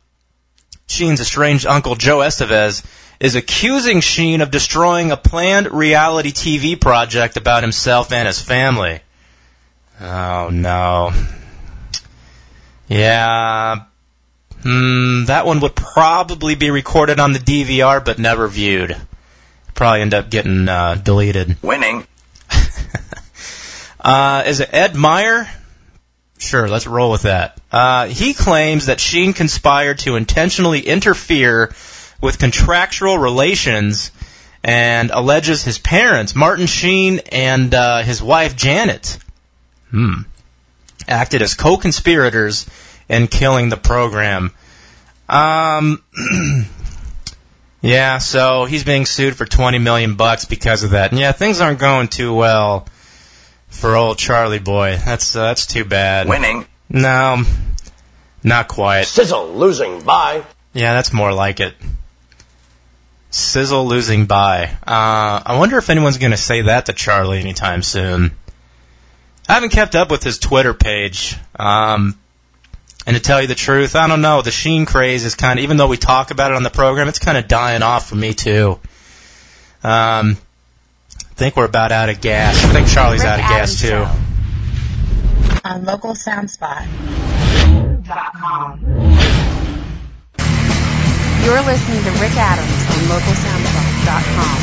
Sheen's 0.91 1.21
estranged 1.21 1.65
uncle 1.65 1.95
Joe 1.95 2.19
Estevez 2.19 2.85
is 3.19 3.35
accusing 3.35 4.01
Sheen 4.01 4.41
of 4.41 4.51
destroying 4.51 5.11
a 5.11 5.17
planned 5.17 5.71
reality 5.71 6.31
TV 6.31 6.79
project 6.79 7.37
about 7.37 7.63
himself 7.63 8.11
and 8.11 8.27
his 8.27 8.41
family. 8.41 8.99
Oh 9.99 10.49
no. 10.51 11.11
Yeah. 12.87 13.85
Hmm, 14.63 15.25
that 15.25 15.45
one 15.45 15.59
would 15.61 15.75
probably 15.75 16.55
be 16.55 16.71
recorded 16.71 17.19
on 17.19 17.33
the 17.33 17.39
DVR 17.39 18.03
but 18.03 18.19
never 18.19 18.47
viewed. 18.47 18.95
Probably 19.73 20.01
end 20.01 20.13
up 20.13 20.29
getting 20.29 20.67
uh, 20.67 20.95
deleted. 20.95 21.57
Winning. 21.61 22.05
Uh, 24.03 24.43
is 24.47 24.59
it 24.59 24.69
Ed 24.73 24.95
Meyer? 24.95 25.47
Sure, 26.41 26.67
let's 26.67 26.87
roll 26.87 27.11
with 27.11 27.21
that. 27.21 27.61
Uh, 27.71 28.07
he 28.07 28.33
claims 28.33 28.87
that 28.87 28.99
Sheen 28.99 29.33
conspired 29.33 29.99
to 29.99 30.15
intentionally 30.15 30.79
interfere 30.79 31.71
with 32.19 32.39
contractual 32.39 33.19
relations 33.19 34.11
and 34.63 35.11
alleges 35.11 35.63
his 35.63 35.77
parents, 35.77 36.35
Martin 36.35 36.65
Sheen 36.65 37.19
and 37.31 37.71
uh, 37.75 38.01
his 38.01 38.23
wife 38.23 38.55
Janet, 38.55 39.19
hmm, 39.91 40.21
acted 41.07 41.43
as 41.43 41.53
co-conspirators 41.53 42.67
in 43.07 43.27
killing 43.27 43.69
the 43.69 43.77
program. 43.77 44.51
Um, 45.29 46.03
yeah, 47.83 48.17
so 48.17 48.65
he's 48.65 48.83
being 48.83 49.05
sued 49.05 49.35
for 49.35 49.45
20 49.45 49.77
million 49.77 50.15
bucks 50.15 50.45
because 50.45 50.83
of 50.83 50.91
that. 50.91 51.11
And 51.11 51.19
yeah, 51.19 51.33
things 51.33 51.61
aren't 51.61 51.79
going 51.79 52.07
too 52.07 52.33
well 52.33 52.87
for 53.71 53.95
old 53.95 54.19
Charlie 54.19 54.59
boy. 54.59 54.97
That's 55.03 55.35
uh, 55.35 55.43
that's 55.43 55.65
too 55.65 55.83
bad. 55.83 56.27
Winning. 56.27 56.65
No, 56.89 57.43
not 58.43 58.67
quite. 58.67 59.07
Sizzle 59.07 59.53
losing. 59.55 60.03
by. 60.03 60.43
Yeah, 60.73 60.93
that's 60.93 61.11
more 61.11 61.33
like 61.33 61.59
it. 61.59 61.73
Sizzle 63.31 63.87
losing 63.87 64.25
by. 64.25 64.65
Uh, 64.85 65.41
I 65.45 65.57
wonder 65.57 65.77
if 65.77 65.89
anyone's 65.89 66.17
going 66.17 66.31
to 66.31 66.37
say 66.37 66.63
that 66.63 66.87
to 66.87 66.93
Charlie 66.93 67.39
anytime 67.39 67.81
soon. 67.81 68.31
I 69.47 69.53
haven't 69.53 69.69
kept 69.69 69.95
up 69.95 70.11
with 70.11 70.23
his 70.23 70.37
Twitter 70.37 70.73
page. 70.73 71.37
Um, 71.57 72.17
and 73.07 73.15
to 73.15 73.21
tell 73.21 73.41
you 73.41 73.47
the 73.47 73.55
truth, 73.55 73.95
I 73.95 74.07
don't 74.07 74.21
know. 74.21 74.41
The 74.41 74.51
Sheen 74.51 74.85
craze 74.85 75.25
is 75.25 75.35
kind 75.35 75.59
of, 75.59 75.63
even 75.63 75.77
though 75.77 75.87
we 75.87 75.97
talk 75.97 76.31
about 76.31 76.51
it 76.51 76.55
on 76.55 76.63
the 76.63 76.69
program, 76.69 77.07
it's 77.07 77.19
kind 77.19 77.37
of 77.37 77.47
dying 77.47 77.83
off 77.83 78.07
for 78.09 78.15
me 78.15 78.33
too. 78.33 78.79
Um, 79.83 80.37
think 81.41 81.57
we're 81.57 81.65
about 81.65 81.91
out 81.91 82.07
of 82.07 82.21
gas. 82.21 82.63
I 82.63 82.67
think 82.67 82.87
Charlie's 82.87 83.23
Rick 83.23 83.31
out 83.31 83.39
of 83.39 83.49
gas 83.49 83.81
too. 83.81 84.05
On 85.65 85.83
local 85.85 86.13
soundspot. 86.13 86.85
You're 91.43 91.63
listening 91.63 92.03
to 92.03 92.11
Rick 92.21 92.37
Adams 92.37 92.85
on 92.93 92.99
LocalSoundSpot.com. 93.09 94.57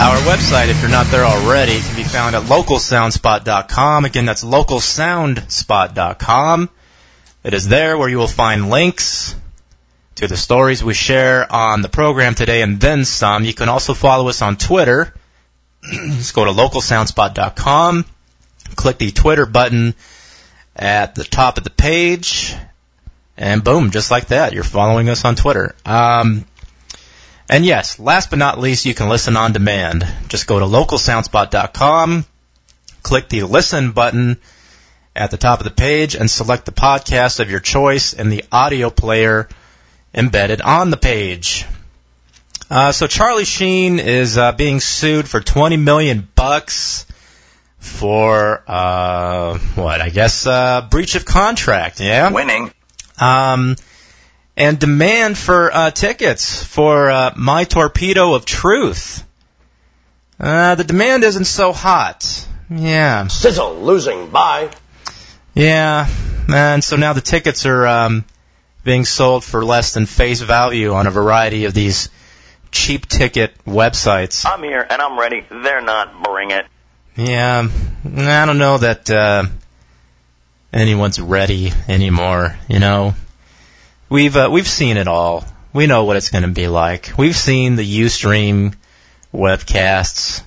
Our 0.00 0.16
website, 0.26 0.70
if 0.70 0.80
you're 0.80 0.90
not 0.90 1.06
there 1.12 1.24
already, 1.24 1.78
can 1.78 1.94
be 1.94 2.02
found 2.02 2.34
at 2.34 2.42
localsoundspot.com. 2.42 4.06
Again, 4.06 4.24
that's 4.24 4.42
localsoundspot.com. 4.42 6.68
It 7.44 7.54
is 7.54 7.68
there 7.68 7.96
where 7.96 8.08
you 8.08 8.18
will 8.18 8.26
find 8.26 8.70
links 8.70 9.36
to 10.20 10.28
the 10.28 10.36
stories 10.36 10.84
we 10.84 10.92
share 10.92 11.50
on 11.50 11.80
the 11.80 11.88
program 11.88 12.34
today 12.34 12.60
and 12.60 12.78
then 12.78 13.06
some. 13.06 13.42
You 13.42 13.54
can 13.54 13.70
also 13.70 13.94
follow 13.94 14.28
us 14.28 14.42
on 14.42 14.56
Twitter. 14.56 15.14
Just 15.82 16.34
go 16.34 16.44
to 16.44 16.50
localsoundspot.com, 16.50 18.04
click 18.76 18.98
the 18.98 19.12
Twitter 19.12 19.46
button 19.46 19.94
at 20.76 21.14
the 21.14 21.24
top 21.24 21.56
of 21.56 21.64
the 21.64 21.70
page, 21.70 22.54
and 23.38 23.64
boom, 23.64 23.90
just 23.90 24.10
like 24.10 24.26
that, 24.26 24.52
you're 24.52 24.62
following 24.62 25.08
us 25.08 25.24
on 25.24 25.36
Twitter. 25.36 25.74
Um, 25.86 26.44
and 27.48 27.64
yes, 27.64 27.98
last 27.98 28.28
but 28.28 28.38
not 28.38 28.60
least, 28.60 28.84
you 28.84 28.94
can 28.94 29.08
listen 29.08 29.36
on 29.36 29.52
demand. 29.52 30.06
Just 30.28 30.46
go 30.46 30.58
to 30.58 30.66
localsoundspot.com, 30.66 32.26
click 33.02 33.28
the 33.30 33.44
listen 33.44 33.92
button 33.92 34.38
at 35.16 35.30
the 35.30 35.38
top 35.38 35.60
of 35.60 35.64
the 35.64 35.70
page, 35.70 36.14
and 36.14 36.30
select 36.30 36.66
the 36.66 36.72
podcast 36.72 37.40
of 37.40 37.50
your 37.50 37.60
choice 37.60 38.12
in 38.12 38.28
the 38.28 38.44
audio 38.52 38.90
player 38.90 39.48
embedded 40.14 40.60
on 40.60 40.90
the 40.90 40.96
page. 40.96 41.66
Uh, 42.70 42.92
so 42.92 43.06
Charlie 43.06 43.44
Sheen 43.44 43.98
is 43.98 44.38
uh, 44.38 44.52
being 44.52 44.80
sued 44.80 45.28
for 45.28 45.40
20 45.40 45.76
million 45.76 46.28
bucks 46.34 47.04
for 47.78 48.62
uh, 48.66 49.58
what? 49.74 50.00
I 50.00 50.10
guess 50.10 50.46
uh, 50.46 50.86
breach 50.88 51.14
of 51.14 51.24
contract. 51.24 52.00
Yeah. 52.00 52.30
Winning. 52.30 52.72
Um, 53.18 53.76
and 54.56 54.78
demand 54.78 55.38
for 55.38 55.74
uh, 55.74 55.90
tickets 55.90 56.62
for 56.62 57.10
uh, 57.10 57.32
My 57.36 57.64
Torpedo 57.64 58.34
of 58.34 58.44
Truth. 58.44 59.24
Uh, 60.38 60.74
the 60.74 60.84
demand 60.84 61.24
isn't 61.24 61.46
so 61.46 61.72
hot. 61.72 62.46
Yeah. 62.70 63.26
Sizzle 63.26 63.80
losing. 63.82 64.30
Bye. 64.30 64.70
Yeah. 65.54 66.08
And 66.48 66.84
so 66.84 66.96
now 66.96 67.14
the 67.14 67.20
tickets 67.20 67.66
are 67.66 67.86
um, 67.86 68.24
being 68.84 69.04
sold 69.04 69.44
for 69.44 69.64
less 69.64 69.94
than 69.94 70.06
face 70.06 70.40
value 70.40 70.92
on 70.92 71.06
a 71.06 71.10
variety 71.10 71.64
of 71.64 71.74
these 71.74 72.08
cheap 72.70 73.06
ticket 73.06 73.52
websites. 73.64 74.46
I'm 74.46 74.62
here 74.62 74.86
and 74.88 75.02
I'm 75.02 75.18
ready. 75.18 75.44
They're 75.50 75.82
not. 75.82 76.22
Bring 76.22 76.50
it. 76.50 76.66
Yeah. 77.16 77.68
I 78.04 78.46
don't 78.46 78.58
know 78.58 78.78
that 78.78 79.10
uh, 79.10 79.44
anyone's 80.72 81.20
ready 81.20 81.72
anymore, 81.88 82.56
you 82.68 82.78
know. 82.78 83.14
We've 84.08 84.36
uh, 84.36 84.48
we've 84.50 84.68
seen 84.68 84.96
it 84.96 85.08
all. 85.08 85.44
We 85.72 85.86
know 85.86 86.04
what 86.04 86.16
it's 86.16 86.30
going 86.30 86.42
to 86.42 86.50
be 86.50 86.66
like. 86.66 87.12
We've 87.16 87.36
seen 87.36 87.76
the 87.76 88.00
UStream 88.00 88.74
webcasts, 89.32 90.42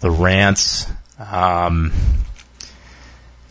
the 0.00 0.10
rants. 0.10 0.86
Um, 1.18 1.92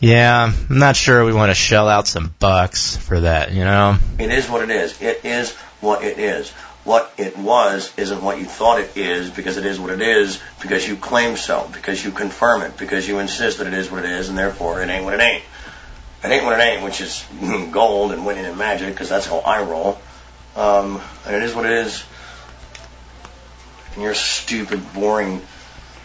yeah, 0.00 0.44
I'm 0.44 0.78
not 0.78 0.96
sure 0.96 1.24
we 1.24 1.32
want 1.32 1.50
to 1.50 1.54
shell 1.54 1.88
out 1.88 2.06
some 2.06 2.34
bucks 2.38 2.96
for 2.96 3.20
that. 3.20 3.52
You 3.52 3.64
know. 3.64 3.98
It 4.18 4.30
is 4.30 4.48
what 4.48 4.62
it 4.62 4.70
is. 4.70 5.00
It 5.00 5.24
is 5.24 5.54
what 5.80 6.02
it 6.02 6.18
is. 6.18 6.50
What 6.82 7.12
it 7.18 7.36
was 7.36 7.92
isn't 7.98 8.22
what 8.22 8.38
you 8.38 8.46
thought 8.46 8.80
it 8.80 8.96
is 8.96 9.28
because 9.28 9.58
it 9.58 9.66
is 9.66 9.78
what 9.78 9.90
it 9.90 10.00
is 10.00 10.40
because 10.62 10.88
you 10.88 10.96
claim 10.96 11.36
so, 11.36 11.68
because 11.74 12.02
you 12.02 12.10
confirm 12.10 12.62
it, 12.62 12.78
because 12.78 13.06
you 13.06 13.18
insist 13.18 13.58
that 13.58 13.66
it 13.66 13.74
is 13.74 13.90
what 13.90 14.02
it 14.02 14.10
is, 14.10 14.30
and 14.30 14.38
therefore 14.38 14.82
it 14.82 14.88
ain't 14.88 15.04
what 15.04 15.12
it 15.12 15.20
ain't. 15.20 15.44
It 16.24 16.28
ain't 16.28 16.44
what 16.44 16.58
it 16.58 16.62
ain't, 16.62 16.82
which 16.82 17.02
is 17.02 17.24
gold 17.70 18.12
and 18.12 18.24
winning 18.24 18.46
and 18.46 18.56
magic, 18.56 18.88
because 18.94 19.10
that's 19.10 19.26
how 19.26 19.38
I 19.38 19.62
roll. 19.62 20.00
Um, 20.56 21.00
and 21.26 21.36
it 21.36 21.42
is 21.42 21.54
what 21.54 21.66
it 21.66 21.72
is 21.72 22.02
in 23.96 24.02
your 24.02 24.14
stupid, 24.14 24.94
boring, 24.94 25.42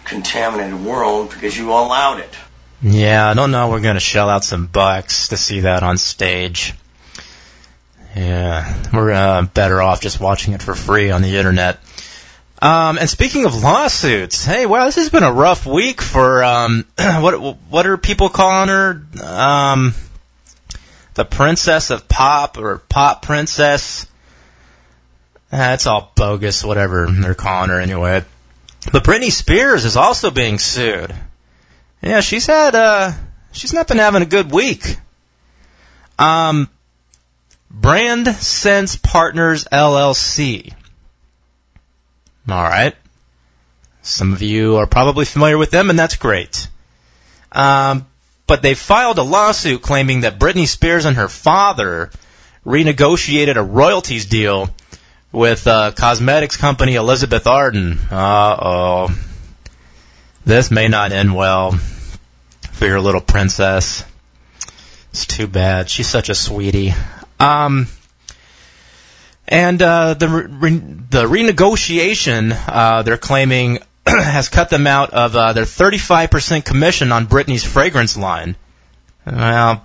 contaminated 0.03 0.83
world 0.83 1.31
because 1.31 1.57
you 1.57 1.71
allowed 1.71 2.19
it. 2.19 2.33
Yeah, 2.81 3.29
I 3.29 3.33
don't 3.33 3.51
know. 3.51 3.69
We're 3.69 3.81
going 3.81 3.95
to 3.95 4.01
shell 4.01 4.29
out 4.29 4.43
some 4.43 4.67
bucks 4.67 5.29
to 5.29 5.37
see 5.37 5.61
that 5.61 5.83
on 5.83 5.97
stage. 5.97 6.73
Yeah, 8.15 8.83
we're 8.93 9.11
uh, 9.11 9.41
better 9.43 9.81
off 9.81 10.01
just 10.01 10.19
watching 10.19 10.53
it 10.53 10.61
for 10.61 10.75
free 10.75 11.11
on 11.11 11.21
the 11.21 11.37
internet. 11.37 11.79
Um, 12.61 12.97
and 12.97 13.09
speaking 13.09 13.45
of 13.45 13.61
lawsuits, 13.61 14.45
hey, 14.45 14.65
wow, 14.65 14.85
this 14.85 14.95
has 14.95 15.09
been 15.09 15.23
a 15.23 15.31
rough 15.31 15.65
week 15.65 16.01
for 16.01 16.43
um, 16.43 16.85
what 16.97 17.57
what 17.69 17.85
are 17.85 17.97
people 17.97 18.29
calling 18.29 18.69
her? 18.69 19.05
Um, 19.21 19.93
the 21.15 21.25
princess 21.25 21.89
of 21.91 22.07
pop 22.07 22.57
or 22.57 22.77
pop 22.77 23.21
princess? 23.21 24.07
That's 25.49 25.85
all 25.85 26.11
bogus, 26.15 26.63
whatever 26.63 27.07
they're 27.07 27.35
calling 27.35 27.69
her 27.69 27.79
anyway. 27.79 28.23
But 28.91 29.03
Britney 29.03 29.31
Spears 29.31 29.85
is 29.85 29.97
also 29.97 30.31
being 30.31 30.59
sued. 30.59 31.13
Yeah, 32.05 32.21
she's 32.21 32.45
had 32.45 32.75
uh, 32.75 33.13
she's 33.51 33.73
not 33.73 33.87
been 33.87 33.97
having 33.97 34.21
a 34.21 34.27
good 34.27 34.51
week. 34.51 34.97
Um, 36.19 36.69
Brand 37.71 38.27
Sense 38.27 38.95
Partners 38.95 39.65
LLC. 39.71 40.71
All 42.47 42.63
right. 42.63 42.95
Some 44.03 44.33
of 44.33 44.43
you 44.43 44.75
are 44.75 44.85
probably 44.85 45.25
familiar 45.25 45.57
with 45.57 45.71
them, 45.71 45.89
and 45.89 45.97
that's 45.97 46.15
great. 46.15 46.67
Um, 47.51 48.05
but 48.45 48.61
they 48.61 48.75
filed 48.75 49.17
a 49.17 49.23
lawsuit 49.23 49.81
claiming 49.81 50.21
that 50.21 50.37
Britney 50.37 50.67
Spears 50.67 51.05
and 51.05 51.17
her 51.17 51.27
father 51.27 52.11
renegotiated 52.63 53.55
a 53.55 53.63
royalties 53.63 54.27
deal 54.27 54.69
with 55.31 55.65
uh, 55.65 55.91
cosmetics 55.91 56.55
company 56.55 56.93
Elizabeth 56.93 57.47
Arden. 57.47 57.97
Uh 58.11 58.57
oh. 58.61 59.19
This 60.45 60.69
may 60.69 60.87
not 60.87 61.11
end 61.11 61.33
well 61.33 61.79
for 62.75 62.85
your 62.85 62.99
little 62.99 63.21
princess. 63.21 64.03
It's 65.11 65.25
too 65.25 65.47
bad. 65.47 65.89
She's 65.89 66.07
such 66.07 66.27
a 66.27 66.35
sweetie. 66.35 66.93
Um, 67.39 67.87
and 69.47 69.81
uh, 69.81 70.15
the 70.15 70.27
re- 70.27 70.77
the 70.77 71.23
renegotiation 71.23 72.53
uh, 72.67 73.03
they're 73.03 73.17
claiming 73.17 73.79
has 74.05 74.49
cut 74.49 74.69
them 74.69 74.87
out 74.87 75.11
of 75.13 75.35
uh, 75.35 75.53
their 75.53 75.63
35% 75.63 76.65
commission 76.65 77.13
on 77.13 77.27
Britney's 77.27 77.63
fragrance 77.63 78.17
line. 78.17 78.57
Well, 79.25 79.81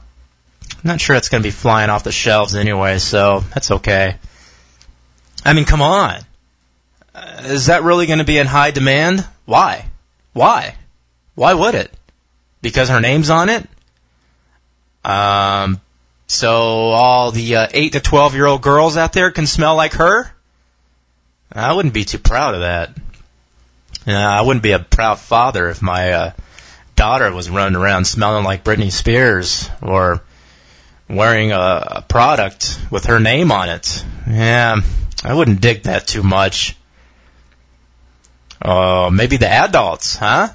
I'm 0.72 0.80
not 0.82 1.00
sure 1.00 1.14
it's 1.14 1.28
going 1.28 1.42
to 1.42 1.46
be 1.46 1.52
flying 1.52 1.90
off 1.90 2.02
the 2.02 2.12
shelves 2.12 2.56
anyway, 2.56 2.98
so 2.98 3.40
that's 3.54 3.70
okay. 3.70 4.16
I 5.44 5.52
mean, 5.52 5.64
come 5.64 5.80
on. 5.80 6.20
Is 7.44 7.66
that 7.66 7.84
really 7.84 8.06
going 8.06 8.18
to 8.18 8.24
be 8.24 8.38
in 8.38 8.48
high 8.48 8.72
demand? 8.72 9.26
Why? 9.44 9.86
Why? 10.32 10.74
Why 11.36 11.54
would 11.54 11.74
it? 11.74 11.92
Because 12.62 12.88
her 12.88 13.00
name's 13.00 13.30
on 13.30 13.48
it? 13.48 13.66
Um, 15.04 15.80
so 16.26 16.52
all 16.52 17.32
the 17.32 17.56
uh, 17.56 17.68
8 17.72 17.92
to 17.94 18.00
12 18.00 18.34
year 18.34 18.46
old 18.46 18.62
girls 18.62 18.96
out 18.96 19.12
there 19.12 19.30
can 19.30 19.46
smell 19.46 19.76
like 19.76 19.94
her? 19.94 20.30
I 21.52 21.72
wouldn't 21.72 21.94
be 21.94 22.04
too 22.04 22.18
proud 22.18 22.54
of 22.54 22.60
that. 22.60 22.90
Uh, 24.06 24.12
I 24.12 24.42
wouldn't 24.42 24.62
be 24.62 24.72
a 24.72 24.78
proud 24.78 25.18
father 25.18 25.68
if 25.68 25.82
my 25.82 26.12
uh, 26.12 26.32
daughter 26.96 27.32
was 27.32 27.50
running 27.50 27.76
around 27.76 28.06
smelling 28.06 28.44
like 28.44 28.62
Britney 28.62 28.92
Spears 28.92 29.68
or 29.82 30.22
wearing 31.08 31.52
a, 31.52 31.58
a 31.96 32.04
product 32.06 32.78
with 32.90 33.06
her 33.06 33.18
name 33.18 33.50
on 33.50 33.68
it. 33.68 34.04
Yeah, 34.28 34.80
I 35.24 35.34
wouldn't 35.34 35.60
dig 35.60 35.84
that 35.84 36.06
too 36.06 36.22
much. 36.22 36.76
Uh, 38.62 39.10
maybe 39.12 39.36
the 39.36 39.48
adults, 39.48 40.16
huh? 40.16 40.48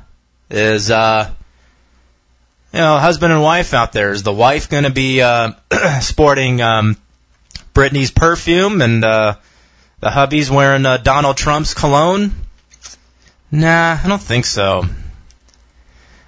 Is, 0.49 0.91
uh, 0.91 1.31
you 2.75 2.81
know, 2.81 2.97
husband 2.97 3.31
and 3.31 3.41
wife 3.41 3.73
out 3.73 3.93
there. 3.93 4.11
Is 4.11 4.23
the 4.23 4.33
wife 4.33 4.69
going 4.69 4.83
to 4.83 4.89
be, 4.89 5.21
uh, 5.21 5.53
sporting, 6.01 6.61
um, 6.61 6.97
Britney's 7.73 8.11
perfume 8.11 8.81
and, 8.81 9.03
uh, 9.05 9.35
the 10.01 10.09
hubby's 10.09 10.51
wearing, 10.51 10.85
uh, 10.85 10.97
Donald 10.97 11.37
Trump's 11.37 11.73
cologne? 11.73 12.33
Nah, 13.49 13.97
I 14.03 14.07
don't 14.09 14.21
think 14.21 14.43
so. 14.45 14.83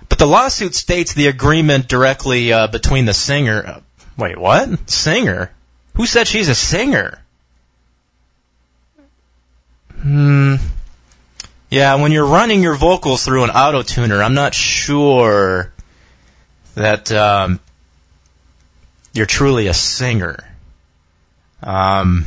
But 0.07 0.19
the 0.19 0.25
lawsuit 0.25 0.73
states 0.73 1.13
the 1.13 1.27
agreement 1.27 1.89
directly, 1.89 2.53
uh, 2.53 2.67
between 2.67 3.03
the 3.03 3.13
singer. 3.13 3.81
Wait, 4.17 4.37
what? 4.37 4.89
Singer? 4.89 5.51
Who 5.95 6.05
said 6.05 6.29
she's 6.29 6.47
a 6.47 6.55
singer? 6.55 7.21
Hmm. 9.99 10.55
Yeah, 11.69 11.95
when 11.95 12.13
you're 12.13 12.25
running 12.25 12.63
your 12.63 12.75
vocals 12.75 13.25
through 13.25 13.43
an 13.43 13.49
auto 13.49 13.81
tuner, 13.81 14.23
I'm 14.23 14.33
not 14.33 14.53
sure 14.53 15.73
that 16.77 17.11
um, 17.11 17.59
you're 19.11 19.25
truly 19.25 19.65
a 19.65 19.73
singer. 19.73 20.37
Um, 21.63 22.25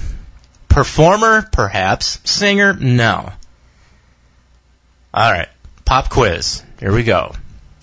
performer, 0.69 1.49
perhaps. 1.53 2.19
Singer, 2.25 2.75
no. 2.75 3.33
All 5.15 5.33
right, 5.33 5.49
pop 5.85 6.11
quiz. 6.11 6.65
Here 6.81 6.93
we 6.93 7.05
go. 7.05 7.33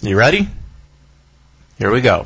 You 0.01 0.17
ready? 0.17 0.49
Here 1.77 1.89
we 1.89 2.01
go. 2.01 2.25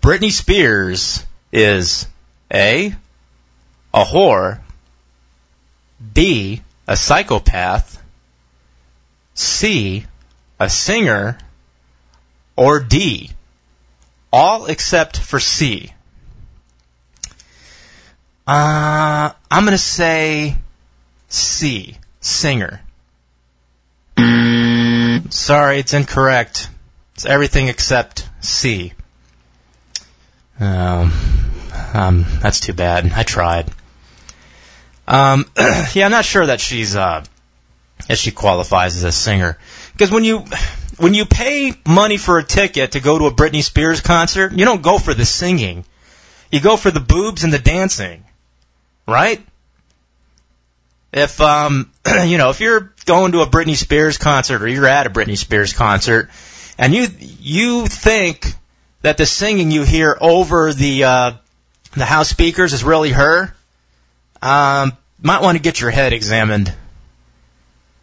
Britney 0.00 0.32
Spears 0.32 1.24
is 1.52 2.08
A, 2.52 2.92
a 3.94 4.04
whore, 4.04 4.58
B, 6.12 6.62
a 6.88 6.96
psychopath, 6.96 8.02
C, 9.34 10.04
a 10.58 10.68
singer, 10.68 11.38
or 12.56 12.80
D, 12.80 13.30
all 14.32 14.66
except 14.66 15.18
for 15.18 15.40
C. 15.40 15.92
Uh, 18.46 19.30
I'm 19.50 19.64
gonna 19.64 19.78
say 19.78 20.56
C, 21.28 21.96
singer. 22.20 22.80
Sorry, 25.30 25.78
it's 25.78 25.94
incorrect. 25.94 26.68
It's 27.14 27.24
everything 27.24 27.68
except 27.68 28.28
C. 28.40 28.92
Um, 30.60 31.12
um, 31.94 32.26
that's 32.40 32.60
too 32.60 32.72
bad. 32.72 33.10
I 33.12 33.22
tried. 33.22 33.70
Um, 35.08 35.46
yeah, 35.94 36.04
I'm 36.04 36.10
not 36.10 36.24
sure 36.24 36.46
that 36.46 36.60
she's 36.60 36.94
uh, 36.96 37.24
that 38.08 38.18
she 38.18 38.30
qualifies 38.30 38.96
as 38.96 39.04
a 39.04 39.12
singer 39.12 39.58
because 39.92 40.10
when 40.10 40.24
you 40.24 40.44
when 41.02 41.14
you 41.14 41.24
pay 41.24 41.72
money 41.84 42.16
for 42.16 42.38
a 42.38 42.44
ticket 42.44 42.92
to 42.92 43.00
go 43.00 43.18
to 43.18 43.26
a 43.26 43.32
Britney 43.32 43.64
Spears 43.64 44.00
concert, 44.00 44.52
you 44.52 44.64
don't 44.64 44.82
go 44.82 44.98
for 44.98 45.12
the 45.12 45.24
singing. 45.24 45.84
You 46.52 46.60
go 46.60 46.76
for 46.76 46.92
the 46.92 47.00
boobs 47.00 47.42
and 47.42 47.52
the 47.52 47.58
dancing, 47.58 48.22
right? 49.08 49.44
If 51.12 51.40
um, 51.40 51.90
you 52.24 52.38
know, 52.38 52.50
if 52.50 52.60
you're 52.60 52.94
going 53.04 53.32
to 53.32 53.40
a 53.40 53.46
Britney 53.46 53.74
Spears 53.74 54.16
concert 54.16 54.62
or 54.62 54.68
you're 54.68 54.86
at 54.86 55.08
a 55.08 55.10
Britney 55.10 55.36
Spears 55.36 55.72
concert, 55.72 56.30
and 56.78 56.94
you 56.94 57.08
you 57.18 57.88
think 57.88 58.54
that 59.00 59.16
the 59.16 59.26
singing 59.26 59.72
you 59.72 59.82
hear 59.82 60.16
over 60.20 60.72
the 60.72 61.02
uh, 61.02 61.32
the 61.96 62.04
house 62.04 62.28
speakers 62.28 62.74
is 62.74 62.84
really 62.84 63.10
her, 63.10 63.52
um, 64.40 64.96
might 65.20 65.42
want 65.42 65.56
to 65.56 65.62
get 65.62 65.80
your 65.80 65.90
head 65.90 66.12
examined 66.12 66.72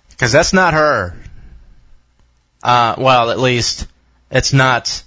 because 0.10 0.34
that's 0.34 0.52
not 0.52 0.74
her. 0.74 1.16
Uh, 2.64 2.96
well, 2.98 3.32
at 3.32 3.40
least 3.40 3.88
it's 4.32 4.54
not 4.54 5.04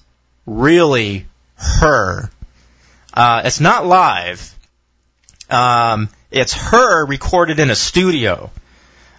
really 0.46 1.26
her. 1.56 2.30
Uh, 3.14 3.42
it's 3.44 3.60
not 3.60 3.86
live. 3.86 4.56
Um, 5.50 6.08
it's 6.30 6.54
her 6.54 7.04
recorded 7.04 7.60
in 7.60 7.70
a 7.70 7.74
studio 7.74 8.50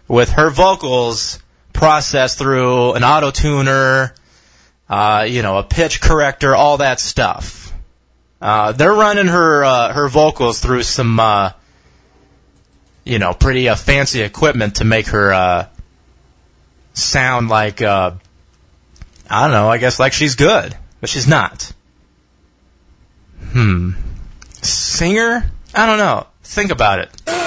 with 0.08 0.30
her 0.32 0.50
vocals 0.50 1.40
processed 1.74 2.40
through 2.40 2.94
an 2.94 3.04
auto 3.04 3.32
tuner, 3.32 4.16
uh, 4.90 5.26
you 5.28 5.42
know, 5.42 5.58
a 5.58 5.64
pitch 5.64 6.02
corrector, 6.02 6.56
all 6.56 6.78
that 6.78 7.00
stuff. 7.00 7.72
Uh, 8.42 8.72
they're 8.74 8.94
running 8.94 9.28
her 9.28 9.64
uh, 9.64 9.94
her 9.94 10.10
vocals 10.10 10.60
through 10.60 10.84
some, 10.84 11.20
uh, 11.20 11.52
you 13.04 13.20
know, 13.20 13.34
pretty 13.34 13.70
uh, 13.70 13.76
fancy 13.76 14.22
equipment 14.22 14.76
to 14.76 14.86
make 14.86 15.08
her 15.08 15.32
uh, 15.32 15.68
sound 16.94 17.50
like, 17.50 17.82
uh, 17.82 18.12
I 19.30 19.42
don't 19.44 19.52
know, 19.52 19.70
I 19.70 19.78
guess 19.78 20.00
like 20.00 20.14
she's 20.14 20.36
good, 20.36 20.76
but 21.02 21.10
she's 21.10 21.28
not. 21.28 21.72
Hmm. 23.52 23.92
Singer? 24.62 25.52
I 25.74 25.86
don't 25.86 25.98
know. 25.98 26.28
Think 26.44 26.72
about 26.72 27.00
it. 27.00 27.43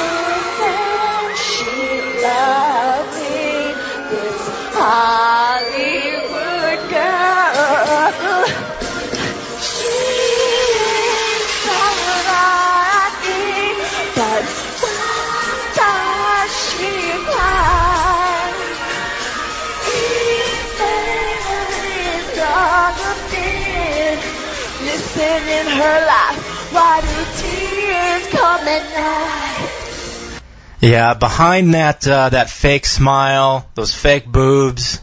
Her 25.76 26.06
life. 26.06 26.72
Why 26.72 27.00
do 27.00 27.06
tears 27.40 28.26
come 28.28 28.68
at 28.68 28.84
night? 28.94 30.40
Yeah, 30.80 31.14
behind 31.14 31.74
that 31.74 32.06
uh, 32.06 32.28
that 32.30 32.50
fake 32.50 32.86
smile, 32.86 33.68
those 33.74 33.94
fake 33.94 34.26
boobs, 34.26 35.00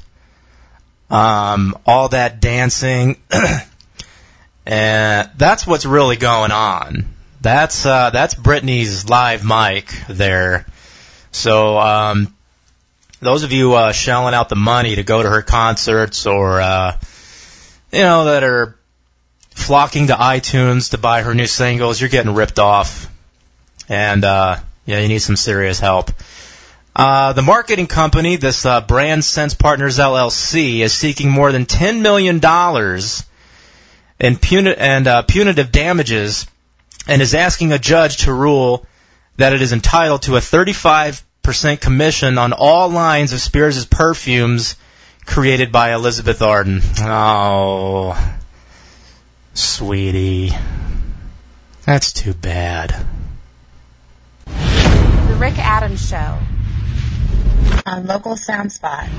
um, 1.09 1.77
all 1.85 2.09
that 2.09 2.41
dancing, 2.41 3.17
and 4.65 5.29
that's 5.37 5.65
what's 5.65 5.85
really 5.85 6.15
going 6.15 6.51
on. 6.51 7.05
That's 7.41 7.85
uh, 7.85 8.11
that's 8.11 8.35
Britney's 8.35 9.09
live 9.09 9.43
mic 9.43 9.93
there. 10.07 10.65
So 11.31 11.77
um, 11.79 12.33
those 13.19 13.43
of 13.43 13.51
you 13.51 13.73
uh, 13.73 13.91
shelling 13.91 14.33
out 14.33 14.49
the 14.49 14.55
money 14.55 14.95
to 14.95 15.03
go 15.03 15.21
to 15.21 15.29
her 15.29 15.41
concerts, 15.41 16.25
or 16.25 16.61
uh, 16.61 16.97
you 17.91 18.01
know 18.01 18.25
that 18.25 18.43
are 18.43 18.77
flocking 19.55 20.07
to 20.07 20.13
iTunes 20.13 20.91
to 20.91 20.97
buy 20.97 21.21
her 21.21 21.33
new 21.33 21.47
singles, 21.47 21.99
you're 21.99 22.09
getting 22.09 22.33
ripped 22.33 22.59
off, 22.59 23.09
and 23.89 24.23
uh, 24.23 24.57
yeah, 24.85 24.99
you 24.99 25.07
need 25.07 25.19
some 25.19 25.35
serious 25.35 25.79
help. 25.79 26.11
Uh, 26.95 27.33
the 27.33 27.41
marketing 27.41 27.87
company, 27.87 28.35
this 28.35 28.65
uh, 28.65 28.81
Brand 28.81 29.25
Sense 29.25 29.55
Partners 29.55 29.97
LLC, 29.97 30.79
is 30.79 30.93
seeking 30.93 31.29
more 31.29 31.51
than 31.51 31.65
$10 31.65 32.01
million 32.01 32.39
in 34.19 34.37
puni- 34.37 34.75
and 34.77 35.07
uh, 35.07 35.21
punitive 35.23 35.71
damages 35.71 36.45
and 37.07 37.21
is 37.21 37.33
asking 37.33 37.71
a 37.71 37.79
judge 37.79 38.17
to 38.17 38.33
rule 38.33 38.85
that 39.37 39.53
it 39.53 39.61
is 39.61 39.73
entitled 39.73 40.21
to 40.23 40.35
a 40.35 40.39
35% 40.39 41.81
commission 41.81 42.37
on 42.37 42.53
all 42.53 42.89
lines 42.89 43.33
of 43.33 43.39
Spears' 43.39 43.85
perfumes 43.85 44.75
created 45.25 45.71
by 45.71 45.93
Elizabeth 45.93 46.41
Arden. 46.43 46.81
Oh, 46.99 48.15
sweetie. 49.53 50.51
That's 51.85 52.13
too 52.13 52.33
bad. 52.33 52.95
The 54.45 55.37
Rick 55.39 55.57
Adams 55.57 56.07
Show. 56.07 56.37
on 57.85 58.05
localsoundspot. 58.05 59.09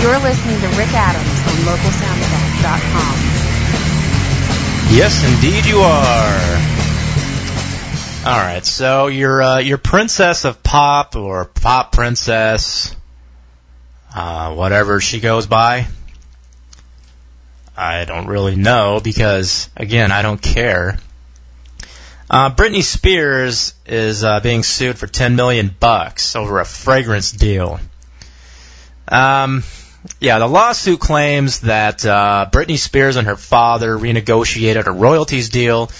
You're 0.00 0.18
listening 0.18 0.60
to 0.60 0.68
Rick 0.76 0.92
Adams 0.92 1.40
on 1.48 1.56
localsoundspot.com. 1.64 3.14
Yes, 4.94 5.24
indeed 5.24 5.66
you 5.66 5.78
are. 5.78 6.74
All 8.26 8.38
right, 8.38 8.64
so 8.64 9.08
your 9.08 9.42
uh, 9.42 9.58
your 9.58 9.78
princess 9.78 10.44
of 10.44 10.62
pop 10.62 11.16
or 11.16 11.44
pop 11.44 11.92
princess, 11.92 12.94
uh, 14.14 14.54
whatever 14.54 15.00
she 15.00 15.20
goes 15.20 15.46
by. 15.46 15.86
I 17.76 18.04
don't 18.04 18.28
really 18.28 18.54
know 18.54 19.00
because 19.02 19.68
again, 19.76 20.12
I 20.12 20.22
don't 20.22 20.40
care. 20.40 20.96
Uh, 22.30 22.54
Britney 22.54 22.82
Spears 22.82 23.74
is 23.86 24.24
uh, 24.24 24.40
being 24.40 24.62
sued 24.62 24.98
for 24.98 25.06
10 25.06 25.36
million 25.36 25.74
bucks 25.78 26.36
over 26.36 26.60
a 26.60 26.64
fragrance 26.64 27.32
deal. 27.32 27.80
Um, 29.08 29.62
yeah, 30.20 30.38
the 30.38 30.48
lawsuit 30.48 31.00
claims 31.00 31.60
that 31.60 32.04
uh, 32.06 32.48
Britney 32.50 32.78
Spears 32.78 33.16
and 33.16 33.26
her 33.26 33.36
father 33.36 33.96
renegotiated 33.96 34.86
a 34.86 34.92
royalties 34.92 35.48
deal 35.48 35.90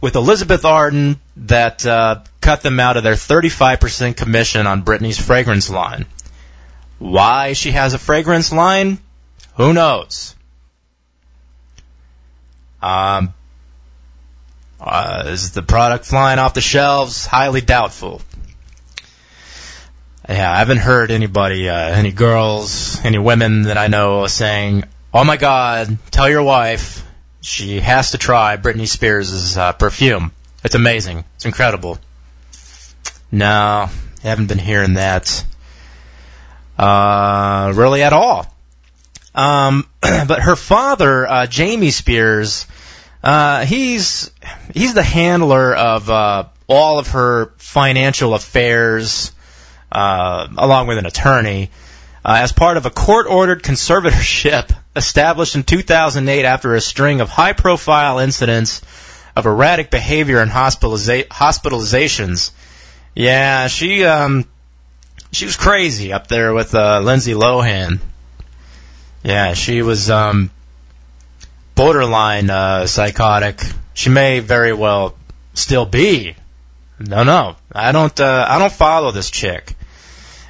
with 0.00 0.14
Elizabeth 0.14 0.64
Arden 0.64 1.20
that 1.36 1.84
uh, 1.84 2.22
cut 2.40 2.62
them 2.62 2.80
out 2.80 2.96
of 2.96 3.02
their 3.02 3.14
35% 3.14 4.16
commission 4.16 4.66
on 4.66 4.84
Britney's 4.84 5.18
fragrance 5.18 5.68
line. 5.68 6.06
Why 6.98 7.52
she 7.52 7.72
has 7.72 7.94
a 7.94 7.98
fragrance 7.98 8.52
line? 8.52 8.98
Who 9.56 9.72
knows? 9.72 10.34
Um, 12.82 13.34
uh, 14.80 15.24
is 15.26 15.52
the 15.52 15.62
product 15.62 16.06
flying 16.06 16.38
off 16.38 16.54
the 16.54 16.60
shelves? 16.60 17.26
Highly 17.26 17.60
doubtful. 17.60 18.22
Yeah, 20.28 20.52
I 20.52 20.58
haven't 20.58 20.78
heard 20.78 21.10
anybody, 21.10 21.68
uh, 21.68 21.76
any 21.76 22.10
girls, 22.10 22.98
any 23.04 23.18
women 23.18 23.62
that 23.62 23.78
I 23.78 23.86
know 23.86 24.26
saying, 24.26 24.84
"Oh 25.14 25.24
my 25.24 25.36
God, 25.36 25.98
tell 26.10 26.28
your 26.28 26.42
wife 26.42 27.06
she 27.40 27.78
has 27.80 28.10
to 28.10 28.18
try 28.18 28.56
Britney 28.56 28.88
Spears' 28.88 29.56
uh, 29.56 29.72
perfume. 29.72 30.32
It's 30.64 30.74
amazing. 30.74 31.24
It's 31.36 31.44
incredible." 31.44 31.98
No, 33.30 33.88
I 33.88 34.28
haven't 34.28 34.46
been 34.46 34.58
hearing 34.58 34.94
that, 34.94 35.44
uh, 36.78 37.72
really 37.74 38.02
at 38.02 38.12
all. 38.12 38.46
Um, 39.34 39.88
but 40.00 40.40
her 40.40 40.56
father, 40.56 41.26
uh, 41.28 41.46
Jamie 41.46 41.90
Spears, 41.90 42.66
uh, 43.22 43.64
he's 43.64 44.30
he's 44.72 44.94
the 44.94 45.02
handler 45.02 45.74
of 45.74 46.08
uh, 46.08 46.44
all 46.66 46.98
of 46.98 47.08
her 47.08 47.52
financial 47.58 48.34
affairs, 48.34 49.32
uh, 49.92 50.48
along 50.56 50.86
with 50.86 50.98
an 50.98 51.06
attorney, 51.06 51.70
uh, 52.24 52.38
as 52.40 52.52
part 52.52 52.76
of 52.76 52.86
a 52.86 52.90
court-ordered 52.90 53.62
conservatorship 53.62 54.74
established 54.96 55.54
in 55.54 55.62
2008 55.62 56.44
after 56.44 56.74
a 56.74 56.80
string 56.80 57.20
of 57.20 57.28
high-profile 57.28 58.18
incidents 58.18 58.82
of 59.36 59.44
erratic 59.44 59.90
behavior 59.90 60.40
and 60.40 60.50
hospitaliza- 60.50 61.28
hospitalizations. 61.28 62.52
Yeah, 63.14 63.68
she 63.68 64.04
um, 64.04 64.46
she 65.32 65.44
was 65.44 65.56
crazy 65.56 66.12
up 66.12 66.26
there 66.26 66.52
with 66.54 66.74
uh, 66.74 67.00
Lindsay 67.00 67.34
Lohan. 67.34 68.00
Yeah, 69.22 69.54
she 69.54 69.82
was 69.82 70.08
um, 70.10 70.50
borderline 71.74 72.50
uh, 72.50 72.86
psychotic. 72.86 73.60
She 73.94 74.10
may 74.10 74.40
very 74.40 74.72
well 74.72 75.16
still 75.54 75.86
be. 75.86 76.36
No, 76.98 77.24
no, 77.24 77.56
I 77.72 77.92
don't. 77.92 78.18
Uh, 78.18 78.46
I 78.48 78.58
don't 78.58 78.72
follow 78.72 79.10
this 79.10 79.30
chick. 79.30 79.74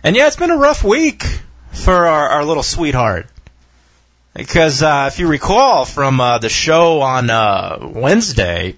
And 0.03 0.15
yeah, 0.15 0.29
it's 0.29 0.37
been 0.37 0.51
a 0.51 0.57
rough 0.57 0.85
week 0.85 1.25
for 1.73 2.07
our, 2.07 2.29
our 2.29 2.45
little 2.45 2.63
sweetheart. 2.63 3.27
Because 4.35 4.83
uh, 4.83 5.09
if 5.11 5.19
you 5.19 5.29
recall 5.29 5.85
from 5.85 6.21
uh, 6.21 6.39
the 6.39 6.51
show 6.51 7.01
on 7.01 7.31
uh, 7.31 7.79
Wednesday, 7.93 8.77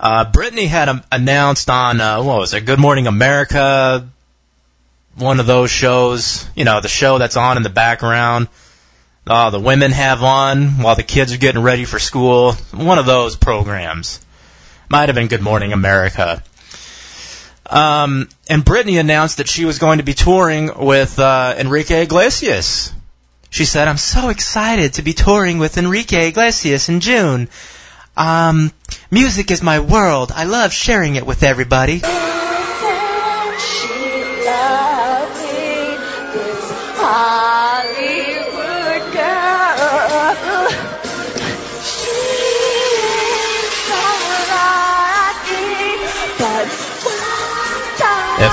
uh, 0.00 0.24
Britney 0.24 0.66
had 0.66 0.88
um, 0.88 1.02
announced 1.12 1.68
on 1.70 2.00
uh, 2.00 2.22
what 2.22 2.38
was 2.38 2.54
it, 2.54 2.62
Good 2.62 2.80
Morning 2.80 3.06
America, 3.06 4.08
one 5.16 5.40
of 5.40 5.46
those 5.46 5.70
shows. 5.70 6.46
You 6.54 6.64
know, 6.64 6.80
the 6.80 6.88
show 6.88 7.18
that's 7.18 7.36
on 7.36 7.56
in 7.56 7.62
the 7.62 7.70
background. 7.70 8.48
Uh, 9.26 9.50
the 9.50 9.60
women 9.60 9.90
have 9.92 10.22
on 10.22 10.82
while 10.82 10.96
the 10.96 11.02
kids 11.02 11.32
are 11.32 11.38
getting 11.38 11.62
ready 11.62 11.84
for 11.84 11.98
school. 11.98 12.52
One 12.72 12.98
of 12.98 13.06
those 13.06 13.36
programs. 13.36 14.20
Might 14.90 15.08
have 15.08 15.16
been 15.16 15.28
Good 15.28 15.40
Morning 15.40 15.72
America. 15.72 16.42
Um, 17.66 18.28
and 18.50 18.62
Britney 18.62 19.00
announced 19.00 19.38
that 19.38 19.48
she 19.48 19.64
was 19.64 19.78
going 19.78 19.98
to 19.98 20.04
be 20.04 20.12
touring 20.12 20.70
with 20.76 21.18
uh, 21.18 21.54
Enrique 21.56 22.02
Iglesias. 22.02 22.92
She 23.48 23.64
said, 23.64 23.88
"I'm 23.88 23.96
so 23.96 24.28
excited 24.28 24.94
to 24.94 25.02
be 25.02 25.14
touring 25.14 25.58
with 25.58 25.78
Enrique 25.78 26.28
Iglesias 26.28 26.88
in 26.90 27.00
June. 27.00 27.48
Um, 28.16 28.72
music 29.10 29.50
is 29.50 29.62
my 29.62 29.80
world. 29.80 30.32
I 30.34 30.44
love 30.44 30.72
sharing 30.72 31.16
it 31.16 31.24
with 31.24 31.42
everybody." 31.42 32.02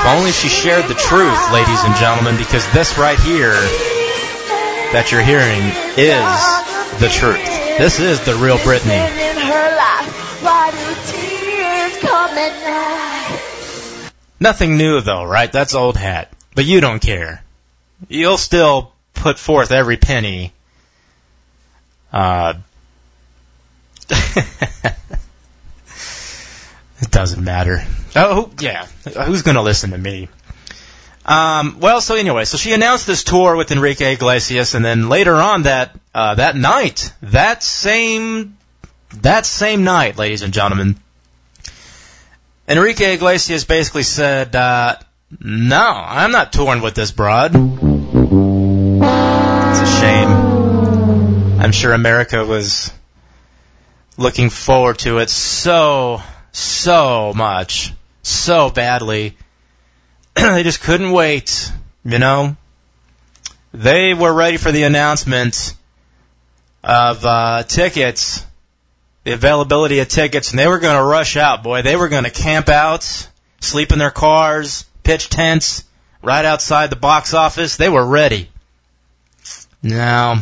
If 0.01 0.07
only 0.07 0.31
she 0.31 0.47
shared 0.47 0.87
the 0.87 0.95
truth, 0.95 1.51
ladies 1.53 1.83
and 1.83 1.95
gentlemen, 1.95 2.35
because 2.35 2.67
this 2.73 2.97
right 2.97 3.19
here 3.19 3.53
that 4.93 5.11
you're 5.11 5.21
hearing 5.21 5.61
is 5.95 6.99
the 6.99 7.07
truth. 7.07 7.45
This 7.77 7.99
is 7.99 8.19
the 8.21 8.33
real 8.33 8.57
night? 8.57 9.31
Nothing 14.39 14.75
new 14.75 15.01
though, 15.01 15.23
right? 15.23 15.51
That's 15.51 15.75
old 15.75 15.97
hat. 15.97 16.33
But 16.55 16.65
you 16.65 16.81
don't 16.81 16.99
care. 16.99 17.43
You'll 18.09 18.39
still 18.39 18.93
put 19.13 19.37
forth 19.37 19.71
every 19.71 19.97
penny. 19.97 20.51
Uh, 22.11 22.55
it 27.01 27.11
doesn't 27.11 27.43
matter. 27.43 27.83
Oh, 28.15 28.51
yeah. 28.59 28.85
Who's 29.25 29.41
gonna 29.41 29.61
listen 29.61 29.91
to 29.91 29.97
me? 29.97 30.29
Um, 31.25 31.77
well, 31.79 32.01
so 32.01 32.15
anyway, 32.15 32.45
so 32.45 32.57
she 32.57 32.73
announced 32.73 33.05
this 33.05 33.23
tour 33.23 33.55
with 33.55 33.71
Enrique 33.71 34.13
Iglesias, 34.13 34.73
and 34.73 34.83
then 34.83 35.07
later 35.07 35.35
on 35.35 35.63
that 35.63 35.95
uh, 36.15 36.35
that 36.35 36.55
night, 36.55 37.13
that 37.21 37.63
same 37.63 38.57
that 39.21 39.45
same 39.45 39.83
night, 39.83 40.17
ladies 40.17 40.41
and 40.41 40.53
gentlemen, 40.53 40.95
Enrique 42.67 43.13
Iglesias 43.13 43.65
basically 43.65 44.03
said, 44.03 44.55
uh, 44.55 44.95
"No, 45.39 45.79
I'm 45.79 46.31
not 46.31 46.53
touring 46.53 46.81
with 46.81 46.95
this 46.95 47.11
broad." 47.11 47.51
It's 47.53 47.61
a 49.79 49.99
shame. 49.99 50.29
I'm 51.59 51.71
sure 51.71 51.93
America 51.93 52.43
was 52.43 52.91
looking 54.17 54.49
forward 54.49 54.97
to 54.99 55.19
it 55.19 55.29
so 55.29 56.21
so 56.51 57.33
much, 57.35 57.93
so 58.23 58.69
badly. 58.69 59.37
they 60.35 60.63
just 60.63 60.81
couldn't 60.81 61.11
wait, 61.11 61.71
you 62.03 62.19
know. 62.19 62.55
They 63.73 64.13
were 64.13 64.33
ready 64.33 64.57
for 64.57 64.71
the 64.71 64.83
announcement 64.83 65.75
of 66.83 67.25
uh, 67.25 67.63
tickets, 67.63 68.45
the 69.23 69.31
availability 69.31 69.99
of 69.99 70.09
tickets, 70.09 70.51
and 70.51 70.59
they 70.59 70.67
were 70.67 70.79
going 70.79 70.97
to 70.97 71.03
rush 71.03 71.37
out, 71.37 71.63
boy. 71.63 71.81
They 71.81 71.95
were 71.95 72.09
going 72.09 72.25
to 72.25 72.31
camp 72.31 72.69
out, 72.69 73.03
sleep 73.61 73.91
in 73.91 73.99
their 73.99 74.11
cars, 74.11 74.85
pitch 75.03 75.29
tents 75.29 75.85
right 76.21 76.43
outside 76.43 76.89
the 76.89 76.95
box 76.95 77.33
office. 77.33 77.77
They 77.77 77.89
were 77.89 78.05
ready. 78.05 78.49
Now, 79.83 80.41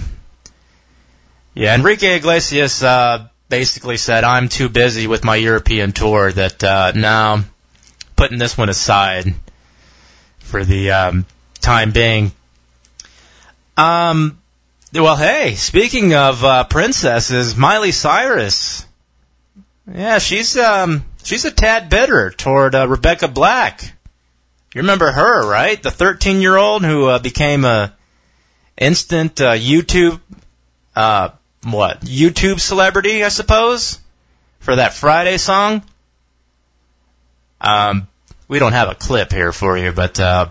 yeah, 1.53 1.75
Enrique 1.75 2.17
Iglesias, 2.17 2.83
uh, 2.83 3.27
basically 3.49 3.97
said, 3.97 4.23
I'm 4.23 4.47
too 4.47 4.69
busy 4.69 5.07
with 5.07 5.23
my 5.23 5.35
European 5.35 5.91
tour 5.91 6.31
that, 6.31 6.63
uh, 6.63 6.91
no, 6.95 7.43
putting 8.15 8.37
this 8.37 8.57
one 8.57 8.69
aside 8.69 9.33
for 10.39 10.63
the 10.63 10.91
um, 10.91 11.25
time 11.59 11.91
being. 11.91 12.31
Um, 13.75 14.39
well, 14.93 15.15
hey, 15.15 15.55
speaking 15.55 16.13
of 16.13 16.43
uh, 16.43 16.63
princesses, 16.63 17.55
Miley 17.55 17.91
Cyrus. 17.91 18.85
Yeah, 19.91 20.19
she's 20.19 20.57
um, 20.57 21.05
she's 21.23 21.45
a 21.45 21.51
tad 21.51 21.89
bitter 21.89 22.29
toward 22.31 22.75
uh, 22.75 22.87
Rebecca 22.87 23.27
Black. 23.27 23.81
You 24.73 24.81
remember 24.81 25.11
her, 25.11 25.49
right? 25.49 25.81
The 25.81 25.91
13 25.91 26.41
year 26.41 26.57
old 26.57 26.83
who 26.83 27.05
uh, 27.05 27.19
became 27.19 27.65
a 27.65 27.95
instant 28.77 29.41
uh, 29.41 29.53
YouTube, 29.53 30.19
uh, 30.95 31.29
what? 31.63 32.01
YouTube 32.01 32.59
celebrity, 32.59 33.23
I 33.23 33.29
suppose, 33.29 33.99
for 34.59 34.75
that 34.75 34.93
Friday 34.93 35.37
song. 35.37 35.83
Um, 37.61 38.07
we 38.47 38.59
don't 38.59 38.71
have 38.73 38.89
a 38.89 38.95
clip 38.95 39.31
here 39.31 39.51
for 39.51 39.77
you, 39.77 39.91
but 39.91 40.19
uh, 40.19 40.49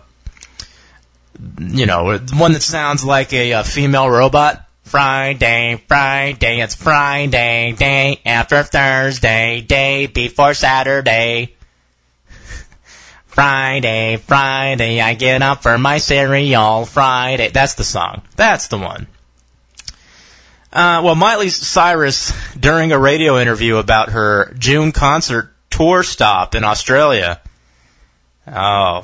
you 1.59 1.87
know, 1.87 2.19
one 2.35 2.53
that 2.53 2.63
sounds 2.63 3.05
like 3.05 3.33
a, 3.33 3.53
a 3.53 3.65
female 3.65 4.09
robot. 4.09 4.65
Friday, 4.83 5.83
Friday, 5.87 6.61
it's 6.61 6.75
Friday, 6.75 7.73
day 7.73 8.21
after 8.25 8.63
Thursday, 8.63 9.61
day 9.61 10.07
before 10.07 10.55
Saturday. 10.55 11.55
Friday, 13.27 14.17
Friday, 14.17 15.01
I 15.01 15.15
get 15.15 15.43
up 15.43 15.63
for 15.63 15.77
my 15.77 15.99
cereal. 15.99 16.87
Friday, 16.87 17.51
that's 17.51 17.75
the 17.75 17.85
song. 17.85 18.23
That's 18.35 18.69
the 18.69 18.79
one. 18.79 19.07
Uh, 20.71 21.01
well, 21.03 21.15
Miley 21.15 21.49
Cyrus, 21.49 22.33
during 22.55 22.93
a 22.93 22.99
radio 22.99 23.39
interview 23.39 23.77
about 23.77 24.11
her 24.11 24.53
June 24.59 24.93
concert 24.93 25.55
tour 25.71 26.03
stop 26.03 26.55
in 26.55 26.63
Australia, 26.63 27.41
oh, 28.47 29.03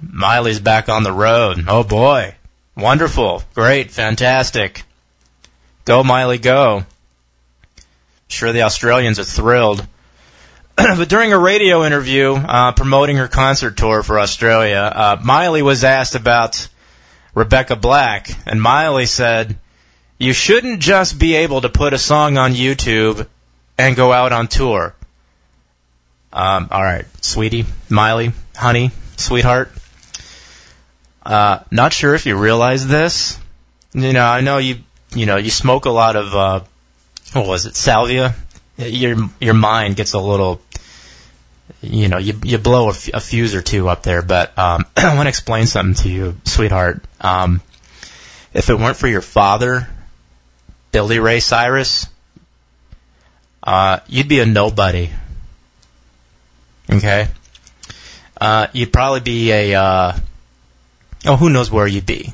Miley's 0.00 0.60
back 0.60 0.88
on 0.88 1.02
the 1.02 1.12
road. 1.12 1.64
Oh 1.68 1.84
boy. 1.84 2.34
Wonderful. 2.76 3.42
Great. 3.54 3.90
Fantastic. 3.90 4.84
Go, 5.84 6.02
Miley, 6.02 6.38
go. 6.38 6.84
Sure, 8.28 8.52
the 8.52 8.62
Australians 8.62 9.18
are 9.18 9.24
thrilled. 9.24 9.86
but 10.76 11.08
during 11.08 11.34
a 11.34 11.38
radio 11.38 11.84
interview 11.84 12.32
uh, 12.34 12.72
promoting 12.72 13.18
her 13.18 13.28
concert 13.28 13.76
tour 13.76 14.02
for 14.02 14.18
Australia, 14.18 14.90
uh, 14.94 15.16
Miley 15.22 15.60
was 15.60 15.84
asked 15.84 16.14
about 16.14 16.66
Rebecca 17.34 17.76
Black, 17.76 18.30
and 18.46 18.60
Miley 18.60 19.04
said, 19.04 19.58
"You 20.22 20.32
shouldn't 20.32 20.80
just 20.80 21.18
be 21.18 21.34
able 21.36 21.60
to 21.62 21.68
put 21.68 21.92
a 21.92 21.98
song 21.98 22.38
on 22.38 22.54
YouTube 22.54 23.26
and 23.76 23.96
go 23.96 24.12
out 24.12 24.32
on 24.32 24.48
tour." 24.48 24.94
Um, 26.32 26.68
all 26.70 26.82
right, 26.82 27.04
sweetie, 27.20 27.66
Miley, 27.90 28.32
honey, 28.56 28.90
sweetheart. 29.16 29.70
Uh, 31.24 31.58
not 31.70 31.92
sure 31.92 32.14
if 32.14 32.24
you 32.24 32.36
realize 32.36 32.86
this. 32.86 33.38
You 33.92 34.12
know, 34.12 34.24
I 34.24 34.40
know 34.40 34.58
you, 34.58 34.76
you 35.14 35.26
know, 35.26 35.36
you 35.36 35.50
smoke 35.50 35.84
a 35.84 35.90
lot 35.90 36.16
of, 36.16 36.34
uh, 36.34 36.60
what 37.32 37.46
was 37.46 37.66
it, 37.66 37.76
salvia? 37.76 38.34
Your, 38.78 39.16
your 39.40 39.54
mind 39.54 39.96
gets 39.96 40.14
a 40.14 40.18
little, 40.18 40.62
you 41.82 42.08
know, 42.08 42.18
you, 42.18 42.40
you 42.42 42.58
blow 42.58 42.86
a, 42.86 42.92
f- 42.92 43.10
a 43.12 43.20
fuse 43.20 43.54
or 43.54 43.60
two 43.60 43.88
up 43.88 44.02
there, 44.02 44.22
but, 44.22 44.58
um, 44.58 44.86
I 44.96 45.14
want 45.14 45.26
to 45.26 45.28
explain 45.28 45.66
something 45.66 46.02
to 46.02 46.08
you, 46.08 46.36
sweetheart. 46.44 47.04
Um, 47.20 47.60
if 48.54 48.70
it 48.70 48.78
weren't 48.78 48.96
for 48.96 49.08
your 49.08 49.20
father, 49.20 49.88
Billy 50.92 51.18
Ray 51.18 51.40
Cyrus, 51.40 52.06
uh, 53.62 54.00
you'd 54.08 54.28
be 54.28 54.40
a 54.40 54.46
nobody. 54.46 55.10
Okay? 56.88 57.28
Uh, 58.38 58.66
you'd 58.74 58.92
probably 58.92 59.20
be 59.20 59.52
a, 59.52 59.74
uh, 59.74 60.18
oh, 61.24 61.36
who 61.36 61.48
knows 61.48 61.70
where 61.70 61.86
you'd 61.86 62.04
be. 62.04 62.30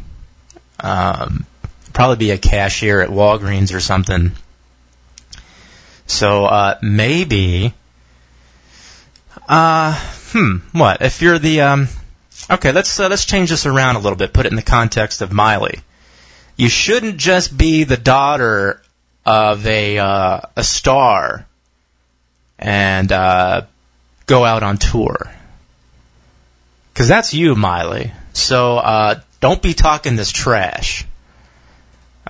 Um, 0.81 1.47
probably 1.93 2.17
be 2.17 2.31
a 2.33 2.39
cashier 2.39 3.01
at 3.01 3.11
Walgreens 3.11 3.73
or 3.73 3.81
something. 3.81 4.33
So, 6.07 6.47
uh, 6.47 6.79
maybe, 6.83 7.75
uh, 9.49 9.95
hmm, 10.33 10.57
what, 10.73 11.03
if 11.03 11.23
you're 11.23 11.39
the, 11.39 11.61
um, 11.61 11.89
okay, 12.51 12.73
let's, 12.73 12.99
uh, 12.99 13.09
let's 13.09 13.25
change 13.25 13.51
this 13.51 13.67
around 13.67 13.97
a 13.97 14.01
little 14.01 14.17
bit, 14.17 14.33
put 14.33 14.47
it 14.47 14.53
in 14.53 14.57
the 14.57 14.63
context 14.63 15.23
of 15.23 15.33
Miley. 15.33 15.81
You 16.59 16.69
shouldn't 16.69 17.19
just 17.19 17.57
be 17.57 17.85
the 17.85 17.97
daughter 17.97 18.83
of 19.25 19.65
a, 19.65 19.99
uh, 19.99 20.41
a 20.57 20.65
star 20.65 21.47
and, 22.59 23.11
uh, 23.13 23.63
go 24.27 24.45
out 24.45 24.65
on 24.65 24.77
tour. 24.77 25.33
Cause 26.95 27.07
that's 27.07 27.33
you, 27.33 27.55
Miley. 27.55 28.13
So, 28.33 28.77
uh, 28.77 29.21
don't 29.39 29.63
be 29.63 29.73
talking 29.73 30.17
this 30.17 30.33
trash. 30.33 31.07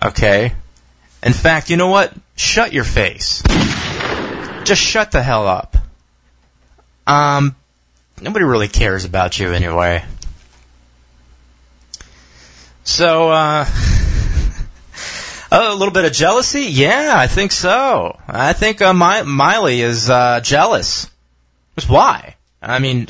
Okay? 0.04 0.52
In 1.22 1.32
fact, 1.32 1.70
you 1.70 1.78
know 1.78 1.88
what? 1.88 2.12
Shut 2.36 2.74
your 2.74 2.84
face. 2.84 3.42
Just 4.64 4.82
shut 4.82 5.10
the 5.10 5.22
hell 5.22 5.48
up. 5.48 5.74
Um, 7.06 7.56
nobody 8.20 8.44
really 8.44 8.68
cares 8.68 9.06
about 9.06 9.38
you 9.38 9.54
anyway. 9.54 10.04
So, 12.84 13.30
uh, 13.30 13.64
a 15.50 15.74
little 15.74 15.92
bit 15.92 16.04
of 16.04 16.12
jealousy? 16.12 16.62
Yeah, 16.62 17.12
I 17.16 17.26
think 17.26 17.52
so. 17.52 18.18
I 18.26 18.52
think 18.52 18.82
uh, 18.82 18.92
My- 18.92 19.22
Miley 19.22 19.80
is 19.80 20.10
uh, 20.10 20.40
jealous. 20.40 21.10
Just 21.76 21.88
why? 21.88 22.36
I 22.60 22.78
mean, 22.80 23.06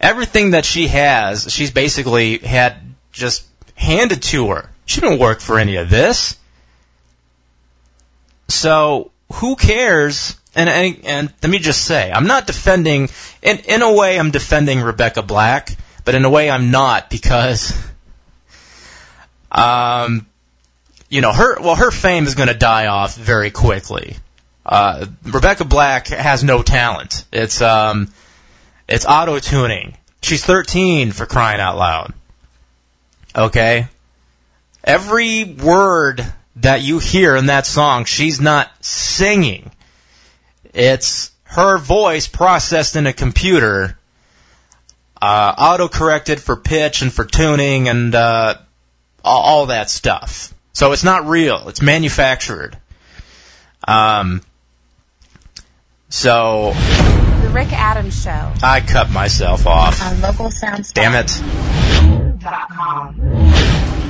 everything 0.00 0.52
that 0.52 0.64
she 0.64 0.88
has, 0.88 1.52
she's 1.52 1.70
basically 1.70 2.38
had 2.38 2.76
just 3.12 3.44
handed 3.74 4.22
to 4.22 4.50
her. 4.50 4.70
She 4.84 5.00
didn't 5.00 5.18
work 5.18 5.40
for 5.40 5.58
any 5.58 5.76
of 5.76 5.90
this. 5.90 6.36
So 8.48 9.10
who 9.32 9.56
cares? 9.56 10.36
And, 10.54 10.68
and 10.70 11.00
and 11.04 11.34
let 11.42 11.50
me 11.50 11.58
just 11.58 11.84
say, 11.84 12.10
I'm 12.10 12.26
not 12.26 12.46
defending. 12.46 13.10
In 13.42 13.58
in 13.58 13.82
a 13.82 13.92
way, 13.92 14.18
I'm 14.18 14.30
defending 14.30 14.80
Rebecca 14.80 15.22
Black, 15.22 15.76
but 16.04 16.14
in 16.14 16.24
a 16.24 16.30
way, 16.30 16.48
I'm 16.48 16.70
not 16.70 17.10
because, 17.10 17.76
um, 19.52 20.26
you 21.08 21.20
know, 21.20 21.32
her 21.32 21.60
well, 21.60 21.76
her 21.76 21.90
fame 21.90 22.24
is 22.24 22.34
going 22.34 22.48
to 22.48 22.54
die 22.54 22.86
off 22.86 23.16
very 23.16 23.50
quickly. 23.50 24.16
Uh, 24.64 25.06
Rebecca 25.22 25.64
Black 25.64 26.08
has 26.08 26.42
no 26.42 26.62
talent. 26.62 27.24
It's 27.32 27.62
um, 27.62 28.12
it's 28.88 29.06
auto 29.06 29.38
tuning. 29.38 29.96
She's 30.22 30.44
13 30.44 31.12
for 31.12 31.26
crying 31.26 31.60
out 31.60 31.76
loud. 31.76 32.12
Okay? 33.36 33.88
Every 34.82 35.44
word 35.44 36.24
that 36.56 36.82
you 36.82 36.98
hear 36.98 37.36
in 37.36 37.46
that 37.46 37.66
song, 37.66 38.06
she's 38.06 38.40
not 38.40 38.70
singing. 38.84 39.70
It's 40.72 41.30
her 41.44 41.78
voice 41.78 42.26
processed 42.26 42.96
in 42.96 43.06
a 43.06 43.12
computer, 43.12 43.98
uh, 45.20 45.54
auto 45.56 45.88
corrected 45.88 46.40
for 46.40 46.56
pitch 46.56 47.02
and 47.02 47.12
for 47.12 47.24
tuning 47.24 47.88
and, 47.88 48.14
uh, 48.14 48.56
all, 49.24 49.42
all 49.42 49.66
that 49.66 49.90
stuff. 49.90 50.54
So 50.76 50.92
it's 50.92 51.04
not 51.04 51.24
real. 51.26 51.70
It's 51.70 51.80
manufactured. 51.80 52.76
Um, 53.88 54.42
so 56.10 56.74
The 56.74 57.50
Rick 57.50 57.72
Adams 57.72 58.22
Show. 58.22 58.52
I 58.62 58.82
cut 58.86 59.10
myself 59.10 59.66
off. 59.66 60.02
on 60.02 60.20
local 60.20 60.50
sound 60.50 60.86
Damn 60.92 61.14
it. 61.14 61.30
Com. 62.42 64.02